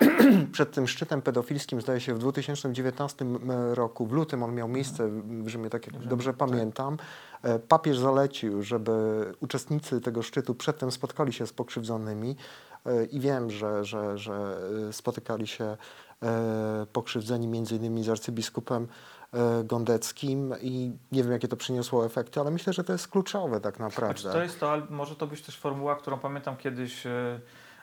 [0.52, 3.24] przed tym szczytem pedofilskim, zdaje się w 2019
[3.72, 5.08] roku, w lutym on miał miejsce
[5.42, 6.36] w Rzymie, tak jak dobrze tak.
[6.36, 6.96] pamiętam.
[7.42, 8.92] E, Papież zalecił, żeby
[9.40, 12.36] uczestnicy tego szczytu przedtem spotkali się z pokrzywdzonymi
[12.86, 15.76] e, i wiem, że, że, że e, spotykali się
[16.92, 18.88] pokrzywdzeni między innymi z arcybiskupem
[19.64, 23.78] Gondeckim i nie wiem, jakie to przyniosło efekty, ale myślę, że to jest kluczowe tak
[23.78, 24.20] naprawdę.
[24.20, 27.40] Znaczy, to jest to, ale może to być też formuła, którą pamiętam kiedyś e,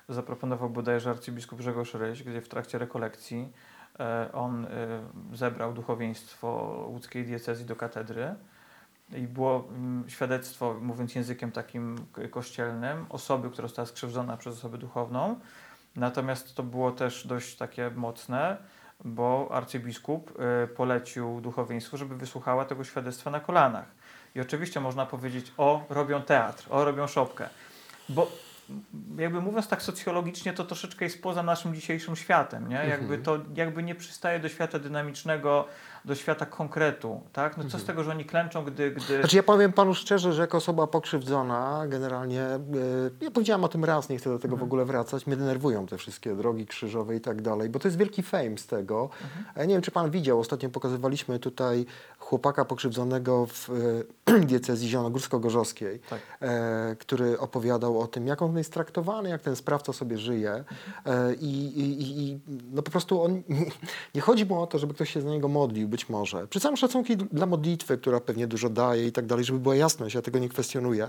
[0.10, 3.54] zaproponował bodajże arcybiskup Grzegorz Ryś, gdzie w trakcie rekolekcji
[4.00, 4.70] e, on e,
[5.34, 8.36] zebrał duchowieństwo łódzkiej diecezji do katedry
[9.16, 11.96] i było mm, świadectwo, mówiąc językiem takim
[12.32, 15.40] kościelnym, osoby, która została skrzywdzona przez osobę duchowną.
[15.96, 18.58] Natomiast to było też dość takie mocne,
[19.06, 23.86] bo arcybiskup y, polecił duchowieństwu, żeby wysłuchała tego świadectwa na kolanach.
[24.36, 27.50] I oczywiście można powiedzieć, o, robią teatr, o, robią szopkę.
[28.10, 28.32] Bo
[29.18, 32.76] jakby mówiąc tak socjologicznie, to troszeczkę jest poza naszym dzisiejszym światem, nie?
[32.76, 35.68] Jakby to jakby nie przystaje do świata dynamicznego,
[36.06, 37.58] do świata konkretu, tak?
[37.58, 38.92] No co z tego, że oni klęczą, gdy...
[38.92, 39.20] gdy...
[39.20, 42.60] Znaczy ja powiem panu szczerze, że jako osoba pokrzywdzona generalnie, e,
[43.22, 45.98] ja powiedziałam o tym raz, nie chcę do tego w ogóle wracać, mnie denerwują te
[45.98, 49.10] wszystkie drogi krzyżowe i tak dalej, bo to jest wielki fame z tego.
[49.56, 51.86] Ja nie wiem, czy pan widział, ostatnio pokazywaliśmy tutaj
[52.20, 53.70] chłopaka pokrzywdzonego w
[54.28, 56.20] e, diecezji zielonogórsko-gorzowskiej, Tak.
[56.42, 60.64] e, który opowiadał o tym, jak on jest traktowany, jak ten sprawca sobie żyje
[61.06, 62.40] e, i, i, i-
[62.72, 63.42] no po prostu on,
[64.16, 66.48] nie chodzi mu o to, żeby ktoś się za niego modlił, być może.
[66.48, 70.16] Przy całym szacunku dla modlitwy, która pewnie dużo daje i tak dalej, żeby była jasność,
[70.16, 71.08] ja tego nie kwestionuję.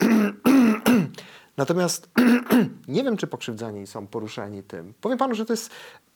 [1.56, 2.10] Natomiast
[2.88, 4.94] nie wiem, czy pokrzywdzeni są poruszeni tym.
[5.00, 5.70] Powiem panu, że to jest,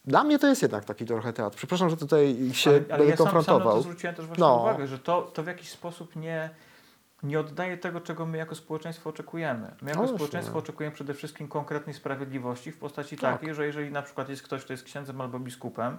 [0.05, 1.57] dla mnie to jest jednak taki trochę teatr.
[1.57, 3.75] Przepraszam, że tutaj się ale, ale ja sam, sam konfrontował.
[3.75, 4.59] to zwróciłem też No.
[4.61, 6.49] uwagę, że to, to w jakiś sposób nie,
[7.23, 9.75] nie oddaje tego, czego my jako społeczeństwo oczekujemy.
[9.81, 13.39] My jako No społeczeństwo oczekujemy przede wszystkim konkretnej sprawiedliwości w postaci Tak.
[13.39, 15.97] takiej, że jeżeli na przykład jest ktoś, kto jest księdzem albo biskupem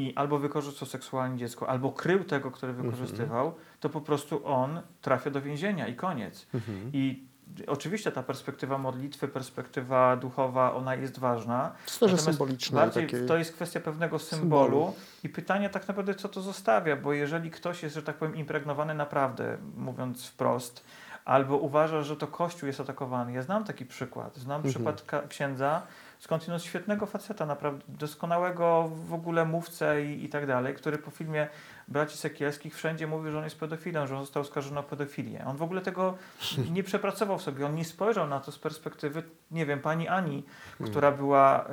[0.00, 2.90] i albo wykorzystał seksualnie dziecko, albo krył tego, który Mhm.
[2.90, 6.46] wykorzystywał, to po prostu on trafia do więzienia i koniec.
[6.54, 6.90] Mhm.
[6.92, 7.30] I
[7.66, 11.72] oczywiście ta perspektywa modlitwy, perspektywa duchowa, ona jest ważna.
[11.86, 12.80] Sferze Natomiast symbolicznej.
[12.80, 13.26] Bardziej takiej.
[13.28, 14.94] to jest kwestia pewnego symbolu, Symbolu.
[15.24, 18.94] i pytanie tak naprawdę, co to zostawia, bo jeżeli ktoś jest, że tak powiem, impregnowany
[18.94, 20.84] naprawdę, mówiąc wprost,
[21.24, 23.32] albo uważa, że to Kościół jest atakowany.
[23.32, 24.36] Ja znam taki przykład.
[24.36, 24.74] Znam Mhm.
[24.74, 25.82] przykład księdza,
[26.20, 31.48] skądinąd świetnego faceta, naprawdę doskonałego w ogóle mówcę i, i tak dalej, który po filmie
[31.88, 35.44] Braci Sekielskich wszędzie mówił, że on jest pedofilem, że on został oskarżony o pedofilię.
[35.46, 36.14] On w ogóle tego
[36.76, 40.44] nie przepracował sobie, on nie spojrzał na to z perspektywy, nie wiem, pani Ani,
[40.78, 40.90] Hmm.
[40.90, 41.70] która była e,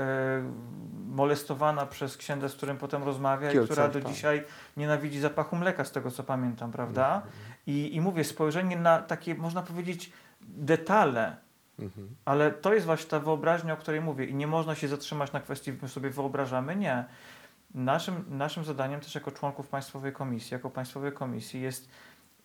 [1.08, 4.12] molestowana przez księdza, z którym potem rozmawia i Kielcach, która do tak.
[4.12, 4.44] dzisiaj
[4.78, 7.16] nienawidzi zapachu mleka, z tego co pamiętam, prawda?
[7.16, 7.32] Mhm.
[7.68, 11.47] I, I mówię, spojrzenie na takie, można powiedzieć, detale,
[11.80, 12.08] Mhm.
[12.26, 15.40] ale to jest właśnie ta wyobraźnia, o której mówię i nie można się zatrzymać na
[15.40, 17.06] kwestii, my sobie wyobrażamy, nie.
[17.74, 21.90] Naszym, naszym zadaniem też jako członków Państwowej Komisji, jako Państwowej Komisji jest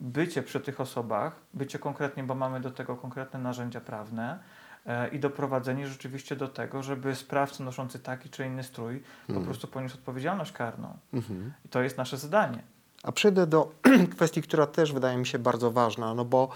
[0.01, 4.39] bycie przy tych osobach, bycie konkretnie, bo mamy do tego konkretne narzędzia prawne
[4.87, 9.45] e, i doprowadzenie rzeczywiście do tego, żeby sprawca noszący taki czy inny strój po Mhm.
[9.47, 10.97] prostu poniósł odpowiedzialność karną.
[11.13, 11.53] Mhm.
[11.65, 12.63] I to jest nasze zadanie.
[13.03, 13.71] A przejdę do
[14.17, 16.49] kwestii, która też wydaje mi się bardzo ważna, no bo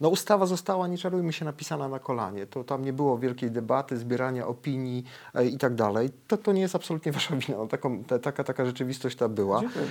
[0.00, 2.46] no ustawa została, nie czarujmy się, napisana na kolanie.
[2.46, 6.10] To tam nie było wielkiej debaty, zbierania opinii e, i tak dalej.
[6.28, 7.58] To, to nie jest absolutnie wasza wina.
[7.58, 9.60] No, taką, ta, taka, taka rzeczywistość ta była.
[9.60, 9.86] Dziękuję.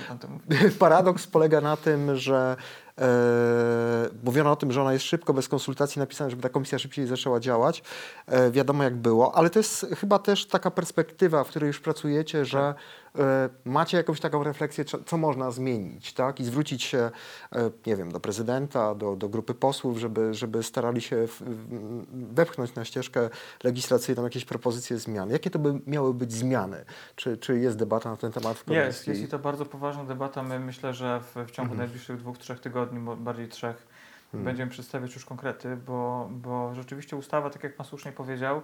[0.78, 2.56] Paradoks polega na tym, że
[3.02, 7.06] e, mówiono o tym, że ona jest szybko, bez konsultacji napisana, żeby ta komisja szybciej
[7.06, 7.82] zaczęła działać.
[8.26, 12.44] E, wiadomo jak było, ale to jest chyba też taka perspektywa, w której już pracujecie,
[12.44, 12.74] że
[13.18, 16.40] e, macie jakąś taką refleksję, co, co można zmienić, tak?
[16.40, 17.10] I zwrócić się,
[17.52, 22.34] e, nie wiem, do prezydenta, do, do grupy posłów, żeby, żeby starali się w, w,
[22.34, 23.30] wepchnąć na ścieżkę
[23.64, 25.30] legislacyjną jakieś propozycje zmian.
[25.30, 26.84] Jakie to by miały być zmiany?
[27.16, 28.86] Czy, czy jest debata na ten temat w komisji?
[28.86, 30.42] Jest, jest i to bardzo poważna debata.
[30.42, 31.78] My myślę, że w, w ciągu Mhm.
[31.78, 33.86] najbliższych dwóch, trzech tygodni, bo bardziej trzech,
[34.26, 34.44] Mhm.
[34.44, 38.62] będziemy przedstawiać już konkrety, bo, bo rzeczywiście ustawa, tak jak Pan słusznie powiedział,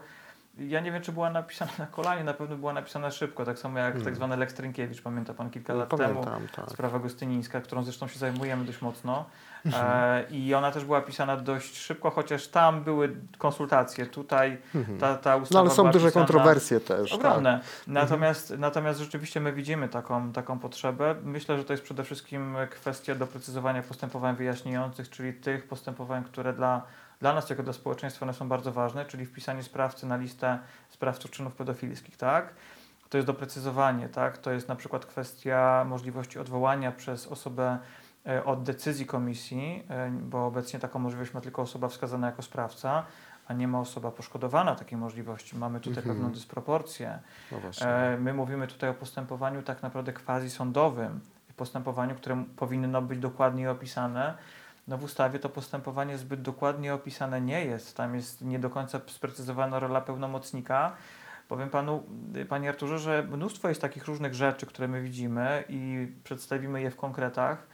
[0.58, 3.78] ja nie wiem, czy była napisana na kolanie, na pewno była napisana szybko, tak samo
[3.78, 4.04] jak Mhm.
[4.04, 6.70] tak zwany Lex Trynkiewicz, pamięta Pan kilka lat temu, Pamiętam, tak.
[6.70, 9.24] sprawa gostynińska, którą zresztą się zajmujemy dość mocno
[9.66, 9.86] Mhm.
[9.86, 14.98] e, i ona też była pisana dość szybko, chociaż tam były konsultacje, tutaj Mhm.
[14.98, 17.10] ta, ta ustawa No ale są duże kontrowersje też.
[17.10, 17.20] Tak.
[17.20, 17.60] Ogromne.
[17.86, 21.14] Natomiast, natomiast rzeczywiście my widzimy taką, taką potrzebę.
[21.22, 26.82] Myślę, że to jest przede wszystkim kwestia doprecyzowania postępowań wyjaśniających, czyli tych postępowań, które dla,
[27.20, 30.58] dla nas, jako dla społeczeństwa, one są bardzo ważne, czyli wpisanie sprawcy na listę
[30.90, 32.54] sprawców czynów pedofilskich, tak?
[33.10, 34.38] To jest doprecyzowanie, tak?
[34.38, 37.78] To jest na przykład kwestia możliwości odwołania przez osobę
[38.44, 43.05] od decyzji komisji, e, bo obecnie taką możliwość ma tylko osoba wskazana jako sprawca,
[43.49, 45.57] a nie ma osoba poszkodowana takiej możliwości.
[45.57, 46.16] Mamy tutaj Mhm.
[46.16, 47.18] pewną dysproporcję.
[47.53, 47.59] No.
[47.86, 51.20] E, My mówimy tutaj o postępowaniu tak naprawdę quasi-sądowym,
[51.57, 54.34] postępowaniu, które powinno być dokładniej opisane.
[54.88, 57.97] No w ustawie to postępowanie zbyt dokładnie opisane nie jest.
[57.97, 60.92] Tam jest nie do końca sprecyzowana rola pełnomocnika.
[61.49, 62.03] Powiem panu,
[62.36, 66.90] y, panie Arturze, że mnóstwo jest takich różnych rzeczy, które my widzimy i przedstawimy je
[66.90, 67.66] w konkretach,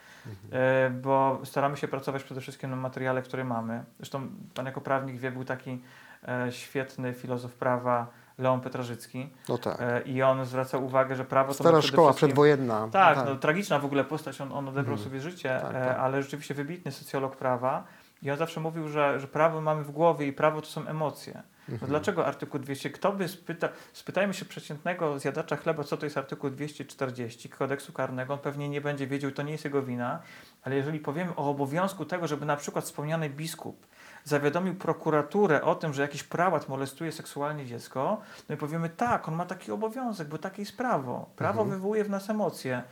[0.53, 3.85] e, bo staramy się pracować przede wszystkim na materiale, który mamy.
[3.99, 5.83] Zresztą pan jako prawnik wie, był taki
[6.29, 8.07] e, świetny filozof prawa
[8.39, 9.29] Leon Petrażycki.
[9.49, 9.77] No tak.
[9.81, 12.29] E, I on zwraca uwagę, że prawo to Stara szkoła wszystkim...
[12.29, 12.89] przedwojenna.
[12.93, 14.99] Tak, no, tragiczna w ogóle postać, on, on odebrał Mhm.
[15.11, 15.99] sobie życie, Tak, tak.
[15.99, 17.85] ale rzeczywiście wybitny socjolog prawa.
[18.23, 21.43] I on zawsze mówił, że, że prawo mamy w głowie i prawo to są emocje.
[21.69, 21.91] No Mhm.
[21.91, 22.91] dlaczego artykuł 200?
[22.91, 28.33] Kto by spytał, spytajmy się przeciętnego zjadacza chleba, co to jest artykuł 240 kodeksu karnego,
[28.35, 30.21] on pewnie nie będzie wiedział to nie jest jego wina,
[30.63, 33.87] ale jeżeli powiemy o obowiązku tego, żeby na przykład wspomniany biskup
[34.25, 39.35] zawiadomił prokuraturę o tym, że jakiś prałat molestuje seksualnie dziecko, no i powiemy tak, on
[39.35, 41.31] ma taki obowiązek, bo takie jest prawo.
[41.37, 41.71] Prawo Mhm.
[41.79, 42.83] wywołuje w nas emocje.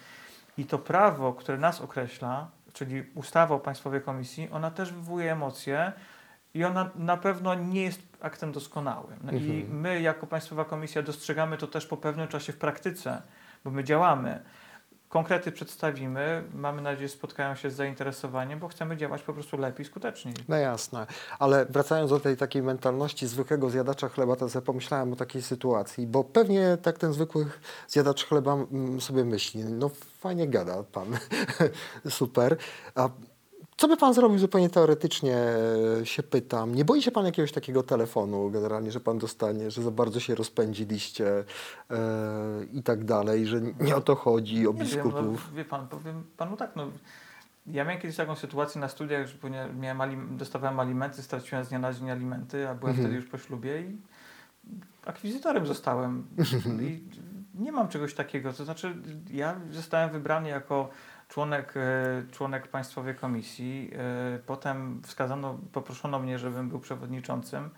[0.59, 5.93] I to prawo, które nas określa, czyli ustawa o Państwowej Komisji, ona też wywołuje emocje
[6.55, 9.19] i ona na pewno nie jest aktem doskonałym.
[9.25, 9.81] No I Mhm.
[9.81, 13.23] my jako Państwowa Komisja dostrzegamy to też po pewnym czasie w praktyce,
[13.65, 14.43] bo my działamy.
[15.09, 19.87] Konkrety przedstawimy, mamy nadzieję, że spotkają się z zainteresowaniem, bo chcemy działać po prostu lepiej,
[19.87, 20.35] skuteczniej.
[20.49, 21.07] No jasne,
[21.39, 26.07] ale wracając do tej takiej mentalności zwykłego zjadacza chleba, to sobie pomyślałem o takiej sytuacji,
[26.07, 27.47] bo pewnie tak ten zwykły
[27.89, 29.91] zjadacz chleba mm, sobie myśli, no
[30.21, 31.07] fajnie gada pan,
[32.09, 32.57] super,
[32.95, 33.09] a
[33.77, 35.37] co by pan zrobił zupełnie teoretycznie,
[36.01, 36.75] e, się pytam.
[36.75, 40.35] Nie boi się pan jakiegoś takiego telefonu generalnie, że pan dostanie, że za bardzo się
[40.35, 41.45] rozpędziliście
[41.91, 41.97] e,
[42.73, 45.47] i tak dalej, że nie o to chodzi, o Nie wiem, biskupów?
[45.51, 46.87] no, wie pan, powiem panu tak, no,
[47.67, 49.35] ja miałem kiedyś taką sytuację na studiach, że
[49.81, 52.97] miałem alim, dostawałem alimenty, straciłem z dnia na dzień alimenty, a byłem Mhm.
[53.09, 53.97] wtedy już po ślubie i
[55.07, 56.27] akwizytorem zostałem.
[56.83, 57.01] I
[57.55, 58.53] nie mam czegoś takiego.
[58.53, 58.97] To znaczy,
[59.31, 60.89] ja zostałem wybrany jako
[61.33, 63.91] członek, e, członek Państwowej Komisji.
[64.35, 67.71] E, Potem wskazano, poproszono mnie, żebym był przewodniczącym.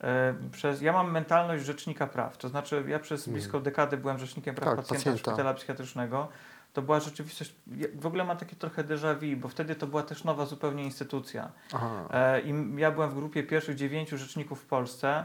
[0.00, 3.34] E, Przez, ja mam mentalność rzecznika praw, to znaczy ja przez Mhm.
[3.34, 5.30] blisko dekadę byłem rzecznikiem praw Tak, pacjenta, pacjenta.
[5.30, 6.28] szpitala psychiatrycznego.
[6.72, 7.54] To była rzeczywistość,
[7.94, 11.50] w ogóle mam takie trochę déjà vu, bo wtedy to była też nowa zupełnie instytucja.
[11.74, 12.08] Aha.
[12.44, 15.24] I ja byłem w grupie pierwszych dziewięciu rzeczników w Polsce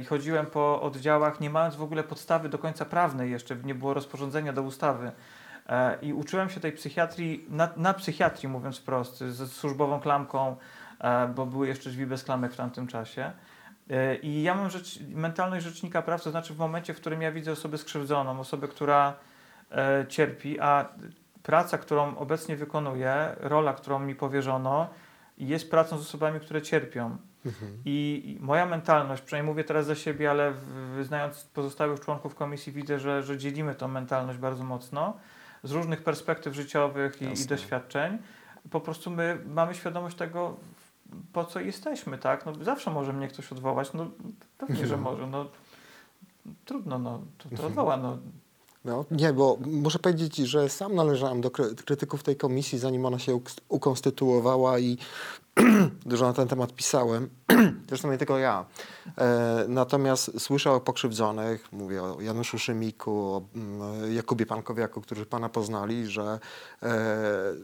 [0.00, 3.94] i chodziłem po oddziałach, nie mając w ogóle podstawy do końca prawnej jeszcze, nie było
[3.94, 5.12] rozporządzenia do ustawy.
[5.68, 10.56] E, I uczyłem się tej psychiatrii, na, na psychiatrii mówiąc wprost, ze służbową klamką,
[11.00, 13.32] e, bo były jeszcze drzwi bez klamek w tamtym czasie.
[13.90, 17.32] E, I ja mam rzecz, mentalność rzecznika praw, to znaczy w momencie, w którym ja
[17.32, 19.14] widzę osobę skrzywdzoną, osobę, która
[20.08, 20.88] cierpi, a
[21.42, 24.88] praca, którą obecnie wykonuję, rola, którą mi powierzono,
[25.38, 27.16] jest pracą z osobami, które cierpią.
[27.46, 27.72] Mhm.
[27.84, 32.98] I moja mentalność, przynajmniej mówię teraz za siebie, ale w- znając pozostałych członków komisji, widzę,
[32.98, 35.16] że, że dzielimy tą mentalność bardzo mocno
[35.62, 38.18] z różnych perspektyw życiowych i, i doświadczeń.
[38.70, 40.56] Po prostu my mamy świadomość tego,
[41.32, 42.46] po co jesteśmy, tak?
[42.46, 44.10] No, zawsze może mnie ktoś odwołać, no
[44.58, 45.46] pewnie, że może, no
[46.64, 48.18] trudno, no to, to odwoła, no.
[48.84, 53.18] No, nie, bo muszę powiedzieć, że sam należałem do kry- krytyków tej komisji, zanim ona
[53.18, 54.98] się uk- ukonstytuowała i
[56.06, 57.28] dużo na ten temat pisałem.
[57.88, 58.66] Zresztą nie tylko ja.
[59.18, 65.48] E, natomiast słyszę o pokrzywdzonych, mówię o Januszu Szymiku, o mm, Jakubie Pankowiaku, którzy pana
[65.48, 66.38] poznali, że
[66.82, 67.54] e,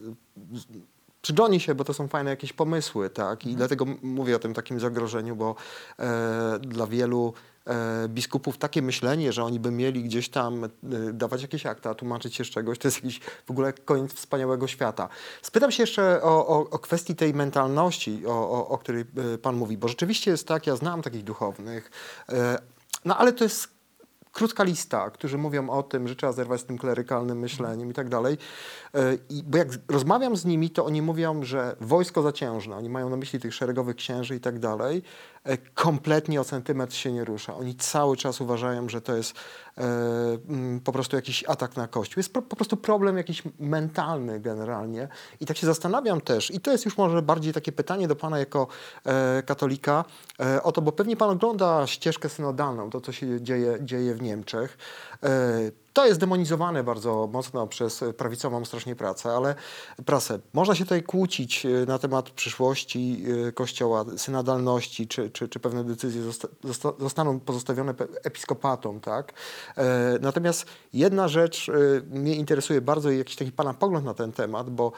[1.57, 3.45] się, bo to są fajne jakieś pomysły, tak?
[3.45, 5.55] I dlatego m- mówię o tym takim zagrożeniu, bo
[5.99, 7.33] e, dla wielu
[8.07, 10.69] biskupów takie myślenie, że oni by mieli gdzieś tam e,
[11.13, 15.09] dawać jakieś akta, tłumaczyć się z czegoś, to jest jakiś w ogóle koniec wspaniałego świata.
[15.41, 19.01] Spytam się jeszcze o, o, o kwestii tej mentalności, o, o, której
[19.33, 21.91] e, pan mówi, bo rzeczywiście jest tak, ja znam takich duchownych,
[22.29, 22.57] e,
[23.05, 23.75] no ale to jest
[24.35, 28.09] krótka lista, którzy mówią o tym, że trzeba zerwać z tym klerykalnym myśleniem i tak
[28.09, 28.37] dalej.
[28.93, 33.09] E, I, bo jak rozmawiam z nimi, to oni mówią, że wojsko zaciężne, oni mają
[33.09, 35.34] na myśli tych szeregowych księży i tak dalej, e,
[35.73, 37.55] kompletnie o centymetr się nie rusza.
[37.55, 39.33] Oni cały czas uważają, że to jest
[39.77, 39.81] e,
[40.49, 42.19] mm, po prostu jakiś atak na Kościół.
[42.19, 45.07] Jest po prostu problem jakiś mentalny generalnie.
[45.39, 48.39] I tak się zastanawiam też, i to jest już może bardziej takie pytanie do pana
[48.39, 48.67] jako
[49.05, 50.05] e, katolika,
[50.39, 54.21] e, o to, bo pewnie pan ogląda ścieżkę synodalną, to co się dzieje, dzieje w
[54.21, 54.77] Niemczech.
[55.25, 59.55] E, to jest demonizowane bardzo mocno przez prawicową strasznie pracę, ale
[60.05, 60.39] prasę.
[60.53, 65.83] Można się tutaj kłócić e, na temat przyszłości e, Kościoła, synodalności, czy, czy, czy pewne
[65.83, 69.33] decyzje zosta, zosta, zostaną pozostawione episkopatom, tak?
[70.21, 71.71] Natomiast jedna rzecz
[72.09, 74.91] mnie interesuje bardzo i jakiś taki pana pogląd na ten temat, bo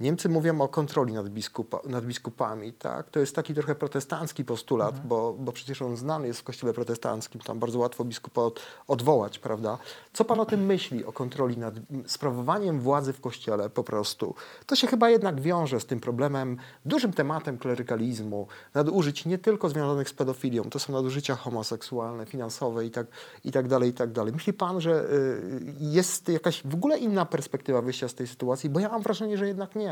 [0.00, 2.72] Niemcy mówią o kontroli nad, biskupa, nad biskupami.
[2.72, 3.10] Tak?
[3.10, 7.40] To jest taki trochę protestancki postulat, bo, bo przecież on znany jest w kościele protestanckim.
[7.40, 9.78] Tam bardzo łatwo biskupa od, odwołać, prawda?
[10.12, 11.74] Co pan o tym myśli, o kontroli nad
[12.06, 14.34] sprawowaniem władzy w kościele po prostu?
[14.66, 20.08] To się chyba jednak wiąże z tym problemem, dużym tematem klerykalizmu, nadużyć nie tylko związanych
[20.08, 23.06] z pedofilią, to są nadużycia homoseksualne, finansowe i tak,
[23.44, 24.32] i tak dalej, i tak dalej.
[24.32, 28.70] Myśli pan, że y, jest jakaś w ogóle inna perspektywa wyjścia z tej sytuacji?
[28.70, 29.83] Bo ja mam wrażenie, że jednak nie.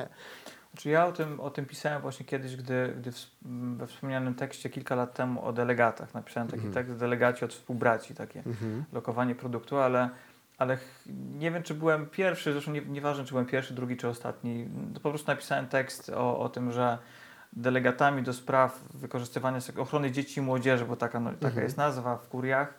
[0.73, 3.27] Znaczy ja o tym, o tym pisałem właśnie kiedyś, gdy, gdy w,
[3.77, 6.15] we wspomnianym tekście kilka lat temu o delegatach.
[6.15, 6.75] Napisałem taki Mhm.
[6.75, 8.85] tekst, delegaci od współbraci, takie Mhm.
[8.93, 10.09] lokowanie produktu, ale,
[10.59, 10.79] ale
[11.39, 14.69] nie wiem, czy byłem pierwszy, zresztą nie, nieważne, czy byłem pierwszy, drugi, czy ostatni.
[15.03, 16.99] Po prostu napisałem tekst o, o tym, że
[17.53, 21.65] delegatami do spraw wykorzystywania ochrony dzieci i młodzieży, bo taka, no, taka Mhm.
[21.65, 22.75] jest nazwa w kuriach,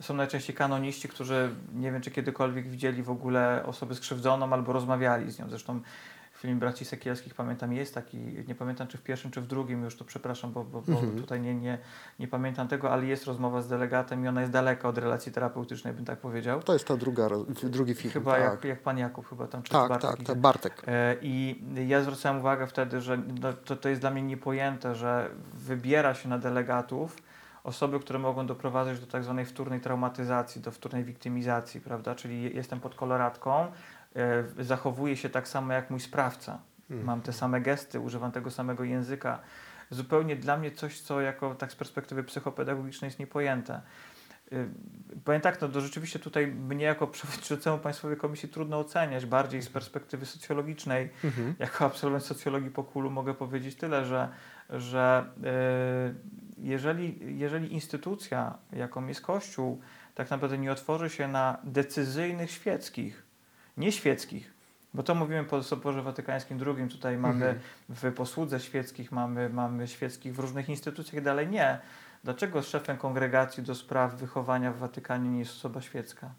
[0.00, 5.30] są najczęściej kanoniści, którzy nie wiem, czy kiedykolwiek widzieli w ogóle osobę skrzywdzoną albo rozmawiali
[5.30, 5.48] z nią.
[5.48, 5.80] Zresztą
[6.38, 9.96] film Braci Sekielskich, pamiętam, jest taki, nie pamiętam czy w pierwszym, czy w drugim, już
[9.96, 11.16] to przepraszam, bo, bo, bo Mhm.
[11.18, 11.78] tutaj nie, nie,
[12.18, 15.94] nie pamiętam tego, ale jest rozmowa z delegatem i ona jest daleka od relacji terapeutycznej,
[15.94, 16.62] bym tak powiedział.
[16.62, 17.28] To jest ta druga,
[17.62, 18.12] drugi film.
[18.12, 18.40] Chyba tak.
[18.42, 20.26] jak, jak pan Jakub, chyba tam, czy tak, Bartek tak, idzie.
[20.26, 20.82] tak, Bartek.
[20.86, 25.30] E, I ja zwracałem uwagę wtedy, że no, to, to jest dla mnie niepojęte, że
[25.54, 27.16] wybiera się na delegatów
[27.64, 32.14] osoby, które mogą doprowadzać do tak zwanej wtórnej traumatyzacji, do wtórnej wiktymizacji, prawda?
[32.14, 33.66] Czyli je- jestem pod koloratką,
[34.58, 36.58] zachowuję się tak samo jak mój sprawca.
[36.90, 37.06] Mhm.
[37.06, 39.40] Mam te same gesty, używam tego samego języka.
[39.90, 43.80] Zupełnie dla mnie coś, co jako tak z perspektywy psychopedagogicznej jest niepojęte.
[44.52, 44.68] Y,
[45.24, 49.68] Powiem tak, no to rzeczywiście tutaj mnie jako przewodniczącemu Państwowej Komisji trudno oceniać, bardziej z
[49.68, 51.10] perspektywy socjologicznej.
[51.24, 51.54] Mhm.
[51.58, 54.28] Jako absolwent socjologii po kulu mogę powiedzieć tyle, że,
[54.70, 56.14] że y,
[56.58, 59.80] jeżeli, jeżeli instytucja, jaką jest Kościół,
[60.14, 63.27] tak naprawdę nie otworzy się na decyzyjnych świeckich,
[63.78, 64.52] nie świeckich,
[64.94, 67.60] bo to mówimy po Soborze Watykańskim II, tutaj mamy Mhm.
[67.88, 71.78] w posłudze świeckich, mamy, mamy świeckich w różnych instytucjach i dalej nie.
[72.24, 76.30] Dlaczego szefem kongregacji do spraw wychowania w Watykanie nie jest osoba świecka?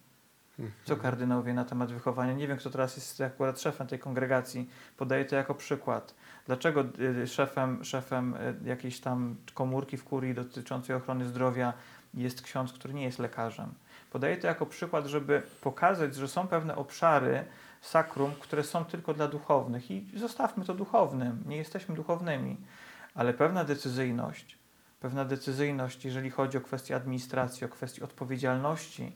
[0.84, 2.34] Co kardynał wie na temat wychowania?
[2.34, 4.70] Nie wiem, kto teraz jest akurat szefem tej kongregacji.
[4.98, 6.16] Podaję to jako przykład.
[6.46, 6.84] Dlaczego
[7.22, 11.74] y, szefem, szefem y, jakiejś tam komórki w kurii dotyczącej ochrony zdrowia
[12.14, 13.74] jest ksiądz, który nie jest lekarzem?
[14.12, 17.46] Podaję to jako przykład, żeby pokazać, że są pewne obszary
[17.82, 21.44] sakrum, które są tylko dla duchownych i zostawmy to duchownym.
[21.46, 22.58] Nie jesteśmy duchownymi,
[23.16, 24.58] ale pewna decyzyjność,
[25.00, 29.12] pewna decyzyjność, jeżeli chodzi o kwestie administracji, o kwestie odpowiedzialności,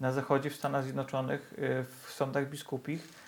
[0.00, 3.27] na Zachodzie, w Stanach Zjednoczonych, y, w sądach biskupich, y,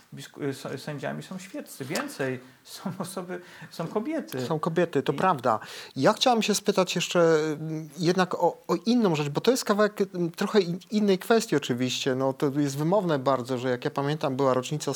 [0.76, 1.84] sędziami są świeccy.
[1.84, 3.40] Więcej, są osoby,
[3.70, 4.46] są kobiety.
[4.46, 5.58] Są kobiety, to I- prawda.
[5.96, 10.00] Ja chciałam się spytać jeszcze mm, jednak o, o inną rzecz, bo to jest kawałek
[10.14, 12.14] mm, trochę in- innej kwestii oczywiście.
[12.14, 14.90] No, to jest wymowne bardzo, że jak ja pamiętam była rocznica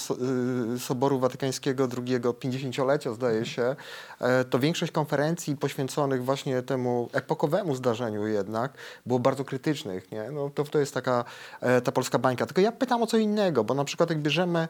[0.75, 3.77] y, Soboru Watykańskiego II, 50-lecia zdaje się,
[4.21, 8.73] e, to większość konferencji poświęconych właśnie temu epokowemu zdarzeniu jednak
[9.07, 10.13] było bardzo krytycznych.
[10.13, 10.31] Nie?
[10.31, 11.25] No, to, to jest taka
[11.61, 12.47] e, ta polska bańka.
[12.47, 14.69] Tylko ja pytam o co innego, bo na przykład jak bierzemy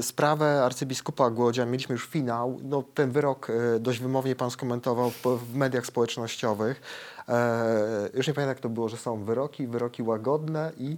[0.00, 5.54] sprawę arcybiskupa Głodzia, mieliśmy już finał, no, ten wyrok e, dość wymownie pan skomentował w,
[5.54, 6.80] mediach społecznościowych.
[7.28, 10.96] E, już nie pamiętam jak to było, że są wyroki, wyroki łagodne i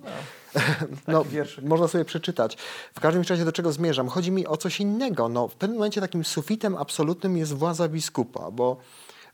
[1.08, 1.64] no, wierszyk.
[1.64, 2.56] można sobie przeczytać.
[2.94, 4.08] W każdym razie do czego zmierzam?
[4.08, 5.28] Chodzi mi o coś innego.
[5.28, 8.76] No, w pewnym momencie takim sufitem absolutnym jest władza biskupa, bo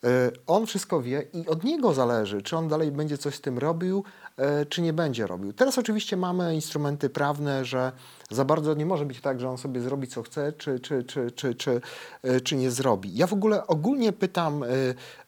[0.05, 3.59] e, on wszystko wie i od niego zależy, czy on dalej będzie coś z tym
[3.59, 4.26] robił, e,
[4.69, 5.53] czy nie będzie robił.
[5.53, 7.93] Teraz oczywiście mamy instrumenty prawne, że
[8.31, 11.31] za bardzo nie może być tak, że on sobie zrobi co chce, czy, czy, czy,
[11.31, 11.81] czy, czy,
[12.23, 13.17] e, czy nie zrobi.
[13.17, 14.67] Ja w ogóle ogólnie pytam e,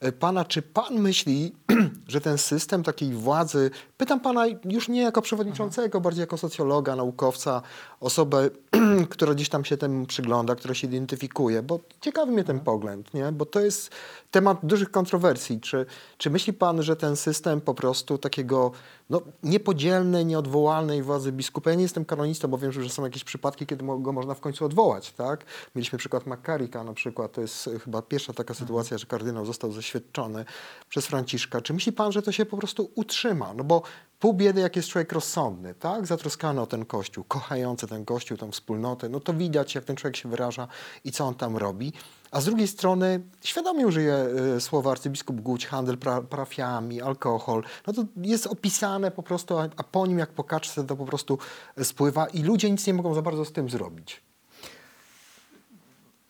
[0.01, 1.55] e, pana, czy pan myśli,
[2.09, 7.63] że ten system takiej władzy, pytam pana już nie jako przewodniczącego, bardziej jako socjologa, naukowca,
[8.01, 8.51] osobę,
[9.11, 13.33] która gdzieś tam się temu przygląda, która się identyfikuje, bo ciekawy mnie ten pogląd, nie?
[13.33, 13.91] bo to jest
[14.31, 15.61] temat dużych kontrowersji.
[15.61, 15.87] Czy,
[16.19, 18.73] czy myśli pan, że ten system po prostu takiego
[19.11, 23.67] no, niepodzielnej, nieodwołalnej władzy biskupa, ja nie jestem kanonistą, bo wiem, że są jakieś przypadki,
[23.67, 25.45] kiedy go można w końcu odwołać, tak?
[25.75, 29.73] Mieliśmy przykład Makarika na przykład, to jest e, chyba pierwsza taka sytuacja, że kardynał został
[29.73, 30.45] zaświadczony
[30.89, 31.61] przez Franciszka.
[31.61, 33.55] Czy myśli pan, że to się po prostu utrzyma?
[33.55, 33.83] No bo
[34.19, 36.07] pół biedy, jak jest człowiek rozsądny, tak?
[36.07, 40.17] Zatroskany o ten kościół, kochający ten kościół, tą wspólnotę, no to widać, jak ten człowiek
[40.17, 40.69] się wyraża
[41.05, 41.93] i co on tam robi.
[42.31, 47.63] A z drugiej strony świadomie użyję y, słowa arcybiskup Guć, handel pra, parafiami, alkohol.
[47.87, 51.39] No to jest opisane po prostu, a, po nim jak po kaczce to po prostu
[51.83, 54.23] spływa i ludzie nic nie mogą za bardzo z tym zrobić.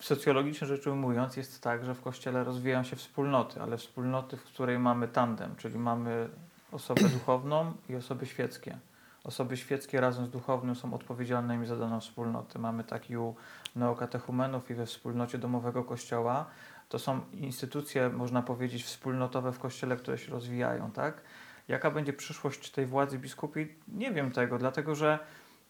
[0.01, 4.79] Socjologicznie rzecz ujmując, jest tak, że w kościele rozwijają się wspólnoty, ale wspólnoty, w której
[4.79, 6.29] mamy tandem, czyli mamy
[6.71, 8.77] osobę duchowną i osoby świeckie.
[9.23, 12.59] Osoby świeckie razem z duchownym są odpowiedzialnymi za daną wspólnotę.
[12.59, 13.35] Mamy taki u
[13.75, 16.45] neokatechumenów i we wspólnocie domowego kościoła.
[16.89, 21.21] To są instytucje, można powiedzieć, wspólnotowe w kościele, które się rozwijają, tak?
[21.67, 23.75] Jaka będzie przyszłość tej władzy biskupiej?
[23.87, 25.19] Nie wiem tego, dlatego że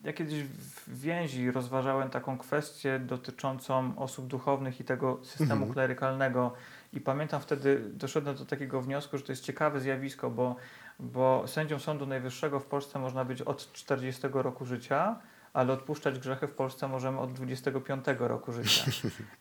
[0.03, 5.73] ja kiedyś w więzi rozważałem taką kwestię dotyczącą osób duchownych i tego systemu Mhm.
[5.73, 6.53] klerykalnego
[6.93, 10.55] i pamiętam wtedy doszedłem do takiego wniosku, że to jest ciekawe zjawisko, bo,
[10.99, 15.19] bo sędzią Sądu Najwyższego w Polsce można być od 40 roku życia,
[15.59, 18.91] ale odpuszczać grzechy w Polsce możemy od 25 roku życia.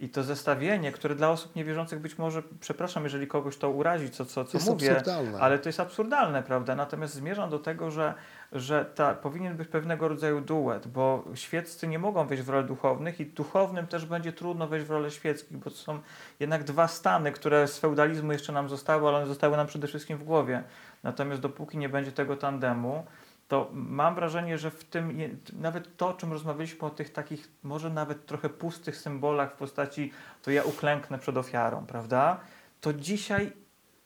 [0.00, 4.24] I to zestawienie, które dla osób niewierzących być może, przepraszam, jeżeli kogoś to urazi, co,
[4.24, 5.40] co, co jest mówię, absurdalne.
[5.40, 6.74] ale to jest absurdalne, prawda?
[6.74, 8.14] Natomiast zmierzam do tego, że,
[8.52, 13.20] że ta, powinien być pewnego rodzaju duet, bo świeccy nie mogą wejść w rolę duchownych
[13.20, 16.00] i duchownym też będzie trudno wejść w rolę świeckich, bo to są
[16.40, 20.18] jednak dwa stany, które z feudalizmu jeszcze nam zostały, ale one zostały nam przede wszystkim
[20.18, 20.62] w głowie.
[21.02, 23.06] Natomiast dopóki nie będzie tego tandemu,
[23.48, 25.18] to mam wrażenie, że w tym,
[25.52, 30.12] nawet to, o czym rozmawialiśmy, o tych takich, może nawet trochę pustych symbolach w postaci,
[30.42, 32.40] to ja uklęknę przed ofiarą, prawda?
[32.80, 33.52] To dzisiaj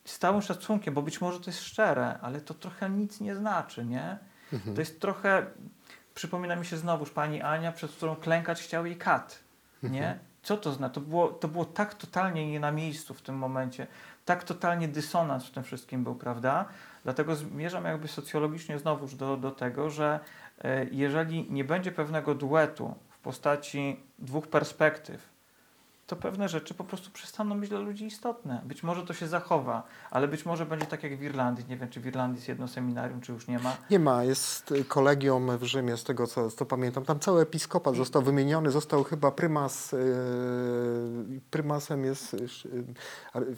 [0.05, 3.85] z całym szacunkiem, bo być może to jest szczere, ale to trochę nic nie znaczy,
[3.85, 4.19] nie?
[4.53, 4.75] Mhm.
[4.75, 5.47] To jest trochę,
[6.15, 9.39] przypomina mi się znowuż pani Ania, przed którą klękać chciał jej kat,
[9.83, 10.19] nie?
[10.43, 10.95] Co to znaczy?
[10.95, 13.87] To było, to było tak totalnie nie na miejscu w tym momencie,
[14.25, 16.65] tak totalnie dysonans w tym wszystkim był, prawda?
[17.05, 20.21] Dlatego zmierzam jakby socjologicznie znowuż do, do tego, że
[20.65, 25.32] e, jeżeli nie będzie pewnego duetu w postaci dwóch perspektyw,
[26.13, 28.63] to pewne rzeczy po prostu przestaną być dla ludzi istotne.
[28.65, 31.65] Być może to się zachowa, ale być może będzie tak jak w Irlandii.
[31.69, 33.77] Nie wiem, czy w Irlandii jest jedno seminarium, czy już nie ma.
[33.91, 37.05] Nie ma, jest y, kolegium w Rzymie, z tego co, co pamiętam.
[37.05, 43.57] Tam cały episkopat został wymieniony, został chyba prymas, yy, prymasem jest yy,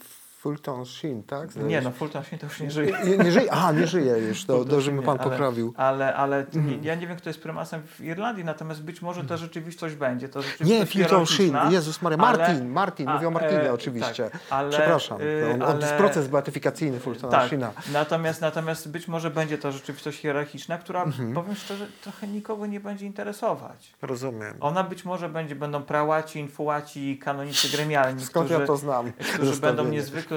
[0.49, 1.57] Fulton Sheen, tak?
[1.57, 2.97] Nie, no Fulton Sheen to już nie żyje.
[3.05, 3.53] Nie, nie żyje?
[3.53, 5.75] A, nie żyje już, do, Fulton do Rzymu Sheen pan nie, ale- poprawił.
[5.77, 6.67] Ale, ale Mhm.
[6.71, 10.29] nie, ja nie wiem, kto jest prymasem w Irlandii, natomiast być może ta rzeczywistość będzie.
[10.29, 13.73] To Nie, rzeczywistość Fulton Sheen, Jezus Maria, ale- Martin, Martin, a, mówię o Martinie e,
[13.73, 14.31] oczywiście.
[14.31, 17.71] tak, ale, Przepraszam, y, on, ale- jest proces beatyfikacyjny Fultona Tak, Sheena.
[17.93, 21.35] natomiast, natomiast być może będzie to rzeczywistość hierarchiczna, która, Mhm.
[21.35, 23.95] powiem szczerze, trochę nikogo nie będzie interesować.
[24.03, 24.55] Rozumiem.
[24.61, 29.13] Ona być może będzie, będą prałaci, infułaci, kanonicy gremialni, Skąd którzy, ja to znam?
[29.35, 30.34] którzy będą niezwykle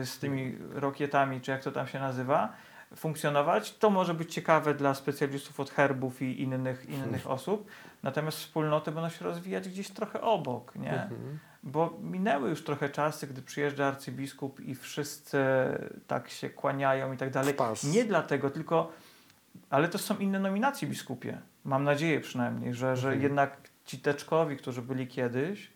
[0.00, 2.52] y, z tymi rokietami, czy jak to tam się nazywa,
[2.96, 3.74] funkcjonować.
[3.78, 7.66] To może być ciekawe dla specjalistów od herbów i innych, innych osób,
[8.02, 11.02] natomiast wspólnoty będą się rozwijać gdzieś trochę obok, nie?
[11.02, 11.38] Mhm.
[11.62, 15.38] Bo minęły już trochę czasy, gdy przyjeżdża arcybiskup i wszyscy
[16.06, 17.54] tak się kłaniają i tak dalej.
[17.84, 18.92] Nie dlatego, tylko,
[19.70, 21.38] ale to są inne nominacje biskupie.
[21.64, 23.22] Mam nadzieję przynajmniej, że, że Mhm.
[23.22, 25.70] jednak ci teczkowi, którzy byli kiedyś,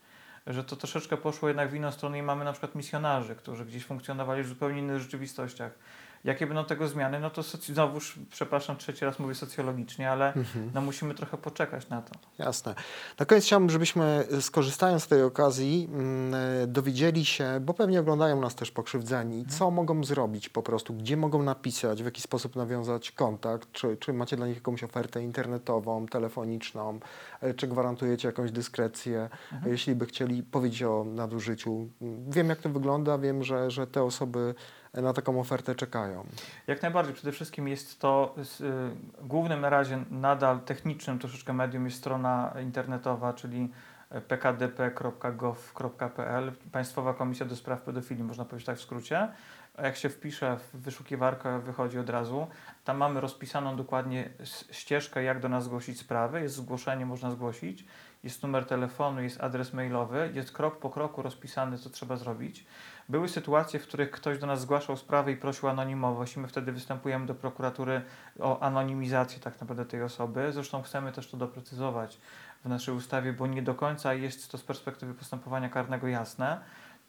[0.47, 3.85] że to troszeczkę poszło jednak w inną stronę i mamy na przykład misjonarzy, którzy gdzieś
[3.85, 5.73] funkcjonowali w zupełnie innych rzeczywistościach.
[6.27, 7.21] Jakie będą tego zmiany?
[7.21, 10.71] No to soc- znowuż, przepraszam, trzeci raz mówię socjologicznie, ale Mhm.
[10.75, 12.13] no musimy trochę poczekać na to.
[12.39, 12.75] Jasne.
[13.21, 18.01] Na koniec chciałbym, żebyśmy y, skorzystając z tej okazji mm, y, dowiedzieli się, bo pewnie
[18.01, 22.57] oglądają nas też pokrzywdzeni, co mogą zrobić po prostu, gdzie mogą napisać, w jaki sposób
[22.57, 26.99] nawiązać kontakt, czy, czy macie dla nich jakąś ofertę internetową, telefoniczną,
[27.43, 29.73] y, czy gwarantujecie jakąś dyskrecję, Mhm.
[29.73, 31.89] jeśli by chcieli powiedzieć o nadużyciu.
[32.03, 34.55] Mm, Wiem jak to wygląda, wiem, że, że te osoby
[35.03, 36.27] na taką ofertę czekają.
[36.67, 37.15] Jak najbardziej.
[37.15, 43.33] Przede wszystkim jest to y, głównym na razie nadal technicznym troszeczkę medium jest strona internetowa,
[43.33, 43.71] czyli
[44.29, 45.33] pkdp.gov.pl
[46.73, 49.29] Państwowa Komisja do Spraw Pedofilii, można powiedzieć tak w skrócie.
[49.83, 52.47] Jak się wpisze w wyszukiwarkę, wychodzi od razu.
[52.85, 54.31] Tam mamy rozpisaną dokładnie
[54.71, 56.41] ścieżkę, jak do nas zgłosić sprawy.
[56.41, 57.85] Jest zgłoszenie, można zgłosić.
[58.25, 60.31] Jest numer telefonu, jest adres mailowy.
[60.35, 62.67] Jest krok po kroku rozpisany, co trzeba zrobić.
[63.09, 66.73] Były sytuacje, w których ktoś do nas zgłaszał sprawę i prosił anonimowość i my wtedy
[66.73, 68.03] występujemy do prokuratury
[68.41, 70.53] o anonimizację tak naprawdę tej osoby.
[70.53, 72.19] Zresztą chcemy też to doprecyzować
[72.65, 76.61] w naszej ustawie, bo nie do końca jest to z perspektywy postępowania karnego jasne.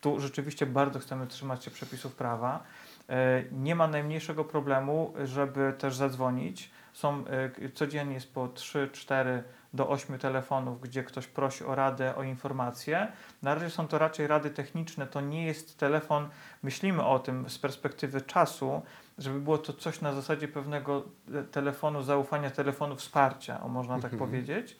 [0.01, 2.63] Tu rzeczywiście bardzo chcemy trzymać się przepisów prawa.
[3.09, 6.71] E, Nie ma najmniejszego problemu, żeby też zadzwonić.
[6.93, 7.23] Są,
[7.63, 9.43] e, codziennie jest po 3, 4
[9.73, 13.07] do 8 telefonów, gdzie ktoś prosi o radę, o informację.
[13.41, 16.29] Na razie są to raczej rady techniczne, to nie jest telefon.
[16.63, 18.81] Myślimy o tym z perspektywy czasu,
[19.17, 21.03] żeby było to coś na zasadzie pewnego
[21.33, 24.19] e, telefonu zaufania, telefonu wsparcia, o można tak Mhm.
[24.19, 24.77] powiedzieć.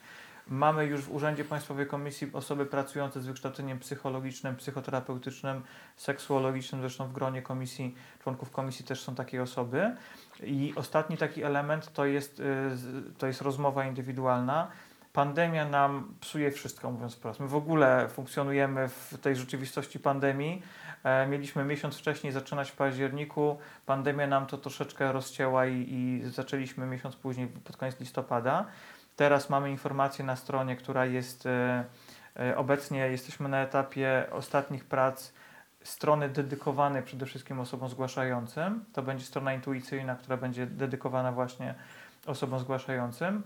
[0.50, 5.62] Mamy już w Urzędzie Państwowej Komisji osoby pracujące z wykształceniem psychologicznym, psychoterapeutycznym,
[5.98, 9.96] seksuologicznym, zresztą w gronie komisji, członków komisji też są takie osoby.
[10.44, 12.44] I ostatni taki element to jest, y,
[13.18, 14.68] to jest rozmowa indywidualna.
[15.14, 17.40] Pandemia nam psuje wszystko, mówiąc wprost.
[17.40, 20.62] My w ogóle funkcjonujemy w tej rzeczywistości pandemii.
[21.04, 23.58] E, mieliśmy miesiąc wcześniej zaczynać w październiku.
[23.86, 28.66] Pandemia nam to troszeczkę rozcięła i, i zaczęliśmy miesiąc później, pod koniec listopada.
[29.18, 31.86] Teraz mamy informację na stronie, która jest e,
[32.40, 35.34] e, obecnie jesteśmy na etapie ostatnich prac
[35.84, 38.86] strony dedykowanej przede wszystkim osobom zgłaszającym.
[38.94, 41.76] To będzie strona intuicyjna, która będzie dedykowana właśnie
[42.26, 43.44] osobom zgłaszającym.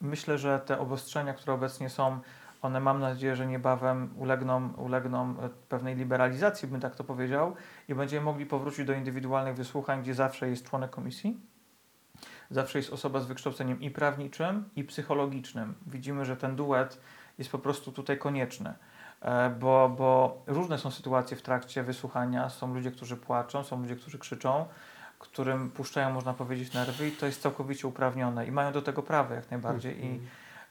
[0.00, 2.20] Myślę, że te obostrzenia, które obecnie są,
[2.62, 7.54] one mam nadzieję, że niebawem ulegną, ulegną e, pewnej liberalizacji, bym tak to powiedział,
[7.88, 11.55] i będziemy mogli powrócić do indywidualnych wysłuchań, gdzie zawsze jest członek komisji.
[12.50, 15.74] Zawsze jest osoba z wykształceniem i prawniczym, i psychologicznym.
[15.86, 17.00] Widzimy, że ten duet
[17.38, 18.74] jest po prostu tutaj konieczny.
[19.20, 22.50] E, bo, bo różne są sytuacje w trakcie wysłuchania.
[22.50, 24.66] Są ludzie, którzy płaczą, są ludzie, którzy krzyczą,
[25.18, 29.34] którym puszczają, można powiedzieć, nerwy i to jest całkowicie uprawnione i mają do tego prawo
[29.34, 30.20] jak najbardziej i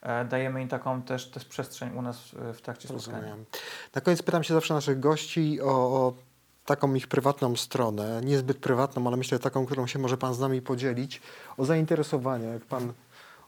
[0.02, 3.18] e, dajemy im taką też, też przestrzeń u nas w trakcie spotkania.
[3.18, 3.46] Rozumiem.
[3.96, 6.14] Na koniec pytam się zawsze naszych gości o, o
[6.66, 10.62] taką ich prywatną stronę, niezbyt prywatną, ale myślę taką, którą się może Pan z nami
[10.62, 11.22] podzielić,
[11.58, 12.94] o zainteresowania, jak Pan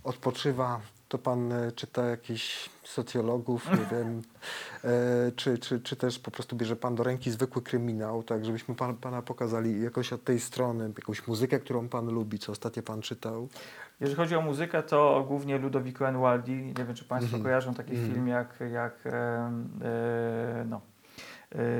[0.04, 4.22] odpoczywa, to Pan e, czyta jakichś socjologów, nie wiem,
[4.84, 8.76] e, czy, czy, czy też po prostu bierze Pan do ręki zwykły kryminał, tak żebyśmy
[8.76, 13.02] pan, Pana pokazali jakoś od tej strony, jakąś muzykę, którą Pan lubi, co ostatnio Pan
[13.02, 13.48] czytał.
[14.00, 16.54] Jeżeli chodzi o muzykę, to głównie Ludovico Enualdi.
[16.54, 17.44] Nie wiem, czy Państwo Mhm.
[17.44, 18.14] kojarzą taki Mhm.
[18.14, 20.82] film jak, jak e, e, no,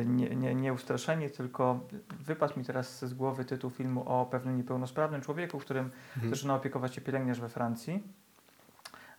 [0.06, 1.80] nie, nie, nie Ustraszeni, tylko
[2.20, 6.36] wypadł mi teraz z głowy tytuł filmu o pewnym niepełnosprawnym człowieku, którym Mhm.
[6.36, 8.04] zaczyna opiekować się pielęgniarz we Francji.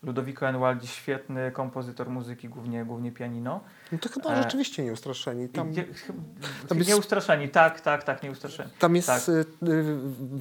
[0.03, 3.61] Ludovico Enualdi, świetny kompozytor muzyki, głównie, głównie pianino.
[3.93, 5.49] No to chyba E, rzeczywiście nieustraszeni.
[5.49, 5.85] Tam, nie,
[6.69, 8.71] tam jest- Nieustraszeni, tak, tak, tak, Nieustraszeni.
[8.79, 9.19] tam jest, tak.
[9.29, 9.45] y,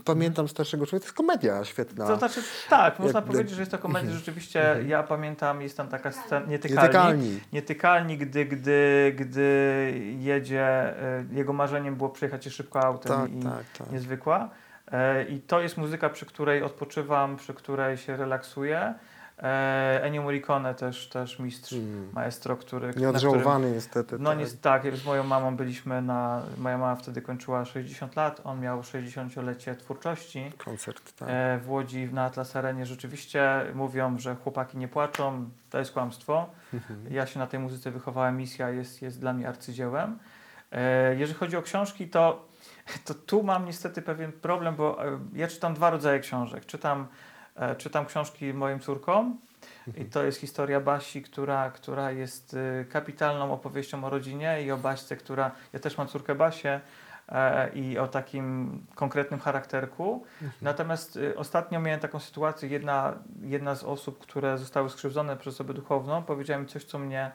[0.05, 2.07] pamiętam starszego człowieka, to jest komedia świetna.
[2.07, 4.01] To znaczy, tak, można Jak- powiedzieć, że jest to komedia.
[4.01, 4.17] Mhm.
[4.19, 4.89] Rzeczywiście, Mhm.
[4.89, 7.39] ja pamiętam, jest tam taka scena, nietykalni, Nietykalni.
[7.53, 10.93] nietykalni gdy, gdy, gdy jedzie,
[11.31, 13.91] jego marzeniem było przejechać się szybko autem Tak, i tak, tak.
[13.91, 14.49] niezwykła.
[15.29, 18.93] I to jest muzyka, przy której odpoczywam, przy której się relaksuję.
[19.43, 22.09] E, Ennio Morricone też, też mistrz, Mm.
[22.13, 22.93] maestro, który...
[22.97, 24.19] Nieodżałowany niestety.
[24.19, 24.39] no tak.
[24.39, 26.41] nie, tak, z moją mamą byliśmy na...
[26.57, 30.51] Moja mama wtedy kończyła 60 lat, on miał 60-lecie twórczości.
[30.57, 31.27] Koncert, tak.
[31.31, 36.49] E, w Łodzi na Atlas Arenie rzeczywiście mówią, że chłopaki nie płaczą, to jest kłamstwo.
[36.73, 37.13] Mhm.
[37.13, 40.19] Ja się na tej muzyce wychowałem, misja jest, jest dla mnie arcydziełem.
[40.71, 42.45] E, jeżeli chodzi o książki, to,
[43.05, 44.97] to tu mam niestety pewien problem, bo
[45.33, 46.65] ja czytam dwa rodzaje książek.
[46.65, 47.07] Czytam,
[47.77, 49.37] czytam książki moim córkom
[49.97, 54.77] i to jest historia Basi, która, która jest y, kapitalną opowieścią o rodzinie i o
[54.77, 56.79] Baśce, która, ja też mam córkę Basię
[57.29, 60.25] e, i o takim konkretnym charakterku.
[60.61, 65.73] Natomiast y, ostatnio miałem taką sytuację, jedna, jedna z osób, które zostały skrzywdzone przez osobę
[65.73, 67.31] duchowną, powiedziała mi coś, co mnie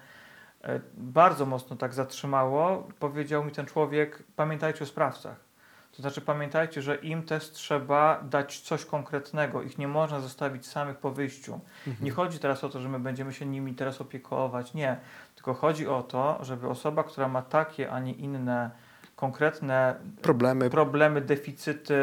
[0.64, 2.89] e, bardzo mocno tak zatrzymało.
[2.99, 5.52] Powiedział mi ten człowiek, pamiętajcie o sprawcach.
[5.97, 9.62] To znaczy pamiętajcie, że im też trzeba dać coś konkretnego.
[9.62, 11.61] Ich nie można zostawić samych po wyjściu.
[12.01, 14.74] Nie chodzi teraz o to, że my będziemy się nimi teraz opiekować.
[14.74, 14.97] Nie.
[15.34, 18.70] Tylko chodzi o to, żeby osoba, która ma takie, a nie inne
[19.16, 20.70] konkretne Problemy.
[20.70, 21.95] problemy, deficyty,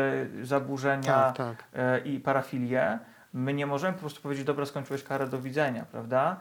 [0.44, 1.64] zaburzenia Tak, tak.
[1.74, 3.00] e, i parafilię,
[3.34, 6.40] my nie możemy po prostu powiedzieć, dobra, skończyłeś karę, do widzenia, prawda?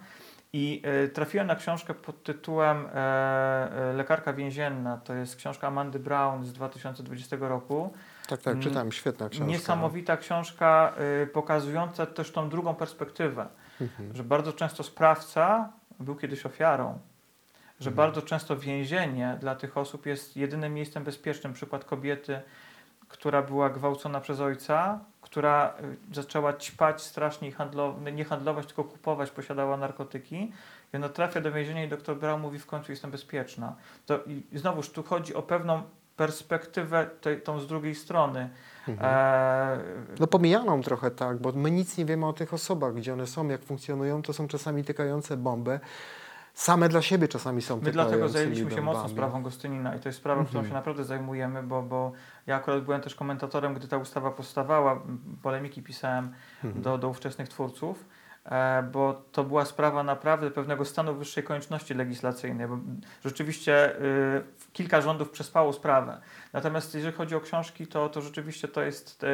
[0.53, 2.90] I e, trafiłem na książkę pod tytułem e,
[3.90, 4.96] e, Lekarka więzienna.
[4.96, 7.92] To jest książka Amandy Brown z 2020 roku.
[8.28, 9.46] Tak, tak, Mm, czytałem, świetna książka.
[9.46, 10.94] Niesamowita książka
[11.32, 13.49] pokazująca też tą drugą perspektywę,
[13.80, 14.16] Mhm.
[14.16, 16.99] że bardzo często sprawca był kiedyś ofiarą,
[17.80, 17.94] że Mhm.
[17.96, 21.53] bardzo często więzienie dla tych osób jest jedynym miejscem bezpiecznym.
[21.53, 22.40] Przykład kobiety,
[23.09, 25.01] która była gwałcona przez ojca,
[25.31, 25.74] która
[26.11, 30.53] y, zaczęła ćpać strasznie i handlować, nie handlować, tylko kupować, posiadała narkotyki.
[30.95, 33.76] I ona trafia do więzienia i doktor Brown mówi w końcu jestem bezpieczna.
[34.07, 35.83] To, I znowuż tu chodzi o pewną
[36.16, 38.51] perspektywę tej, tą z drugiej strony.
[38.89, 39.14] Mhm.
[39.14, 39.79] E,
[40.20, 43.49] No pomijaną trochę tak, bo my nic nie wiemy o tych osobach, gdzie one są,
[43.49, 45.81] jak funkcjonują, to są czasami tykające bombę.
[46.59, 50.19] Same dla siebie czasami są My dlatego zajęliśmy się mocno sprawą Gostynina i to jest
[50.19, 50.71] sprawa, którą Mhm.
[50.71, 52.13] się naprawdę zajmujemy, bo, bo
[52.47, 55.03] ja akurat byłem też komentatorem, gdy ta ustawa powstawała,
[55.43, 56.33] polemiki pisałem
[56.65, 56.83] Mhm.
[56.83, 58.05] do, do ówczesnych twórców,
[58.45, 62.79] e, bo to była sprawa naprawdę pewnego stanu wyższej konieczności legislacyjnej, bo
[63.25, 64.43] rzeczywiście y,
[64.73, 66.21] kilka rządów przespało sprawę.
[66.53, 69.25] Natomiast jeżeli chodzi o książki, to, to rzeczywiście to jest...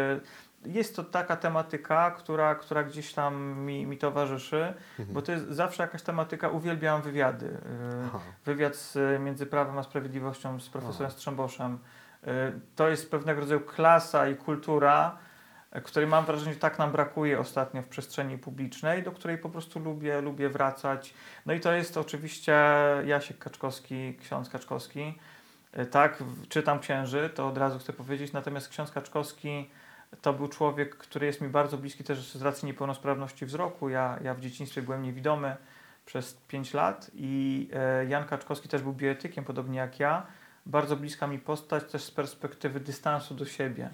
[0.66, 5.14] Jest to taka tematyka, która, która gdzieś tam mi, mi towarzyszy, Mhm.
[5.14, 7.46] bo to jest zawsze jakaś tematyka, uwielbiam wywiady.
[7.46, 7.58] y,
[8.06, 8.20] Aha.
[8.44, 11.78] wywiad z, y, między prawem a sprawiedliwością z profesorem Strzemboszem.
[12.26, 12.28] Y,
[12.76, 15.18] To jest pewnego rodzaju klasa i kultura,
[15.84, 19.80] której mam wrażenie, że tak nam brakuje ostatnio w przestrzeni publicznej, do której po prostu
[19.80, 21.14] lubię, lubię wracać.
[21.46, 22.54] No i to jest oczywiście
[23.04, 25.18] Jasiek Kaczkowski, ksiądz Kaczkowski.
[25.90, 29.70] Tak, czytam księży, to od razu chcę powiedzieć, natomiast ksiądz Kaczkowski
[30.22, 33.88] to był człowiek, który jest mi bardzo bliski też z racji niepełnosprawności wzroku.
[33.88, 35.56] Ja, ja w dzieciństwie byłem niewidomy
[36.06, 40.26] przez 5 lat i e, Jan Kaczkowski też był bioetykiem, podobnie jak ja.
[40.66, 43.90] Bardzo bliska mi postać też z perspektywy dystansu do siebie,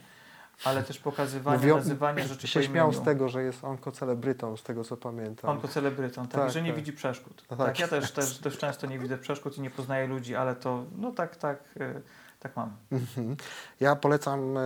[0.65, 4.85] ale też pokazywania, Mówią- nazywania rzeczy się śmiał z tego, że jest onkocelebrytą, z tego
[4.85, 5.51] co pamiętam.
[5.51, 6.77] Onkocelebrytą, tak, Tak, że nie tak.
[6.77, 7.45] widzi przeszkód.
[7.51, 7.67] No tak.
[7.67, 7.79] tak.
[7.79, 11.13] ja też, też, też często nie widzę przeszkód i nie poznaję ludzi, ale to, no
[11.13, 12.01] tak, tak, e,
[12.41, 12.73] Tak mamy.
[12.93, 13.37] Mhm.
[13.81, 14.61] Ja polecam, e,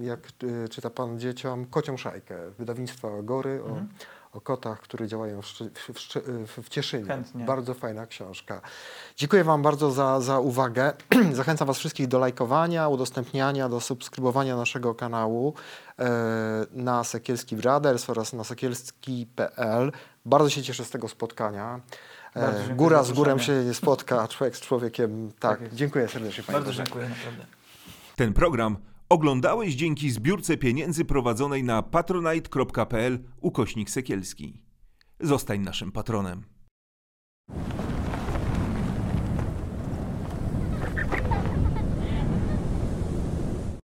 [0.00, 0.20] jak
[0.64, 3.88] e, czyta Pan dzieciom, Kocią Szajkę, wydawnictwa Gory Mhm.
[4.32, 7.04] o, o kotach, które działają w, w, Szczy- w, w Cieszynie.
[7.06, 7.44] Chętnie.
[7.44, 8.60] Bardzo fajna książka.
[9.16, 10.92] Dziękuję Wam bardzo za, za uwagę.
[11.32, 15.54] Zachęcam Was wszystkich do lajkowania, udostępniania, do subskrybowania naszego kanału
[15.98, 16.10] e,
[16.72, 19.92] na Sekielski Brothers oraz na sekielski.pl.
[20.24, 21.80] Bardzo się cieszę z tego spotkania.
[22.34, 25.32] Bardzo E, góra z górem się nie spotka, a człowiek z człowiekiem.
[25.40, 26.84] Tak, Tak dziękuję serdecznie Panie Bardzo Boże.
[26.84, 27.46] dziękuję, naprawdę.
[28.16, 28.76] Ten program
[29.08, 34.62] oglądałeś dzięki zbiórce pieniędzy prowadzonej na patronite.pl ukośnik Sekielski.
[35.20, 36.44] Zostań naszym patronem.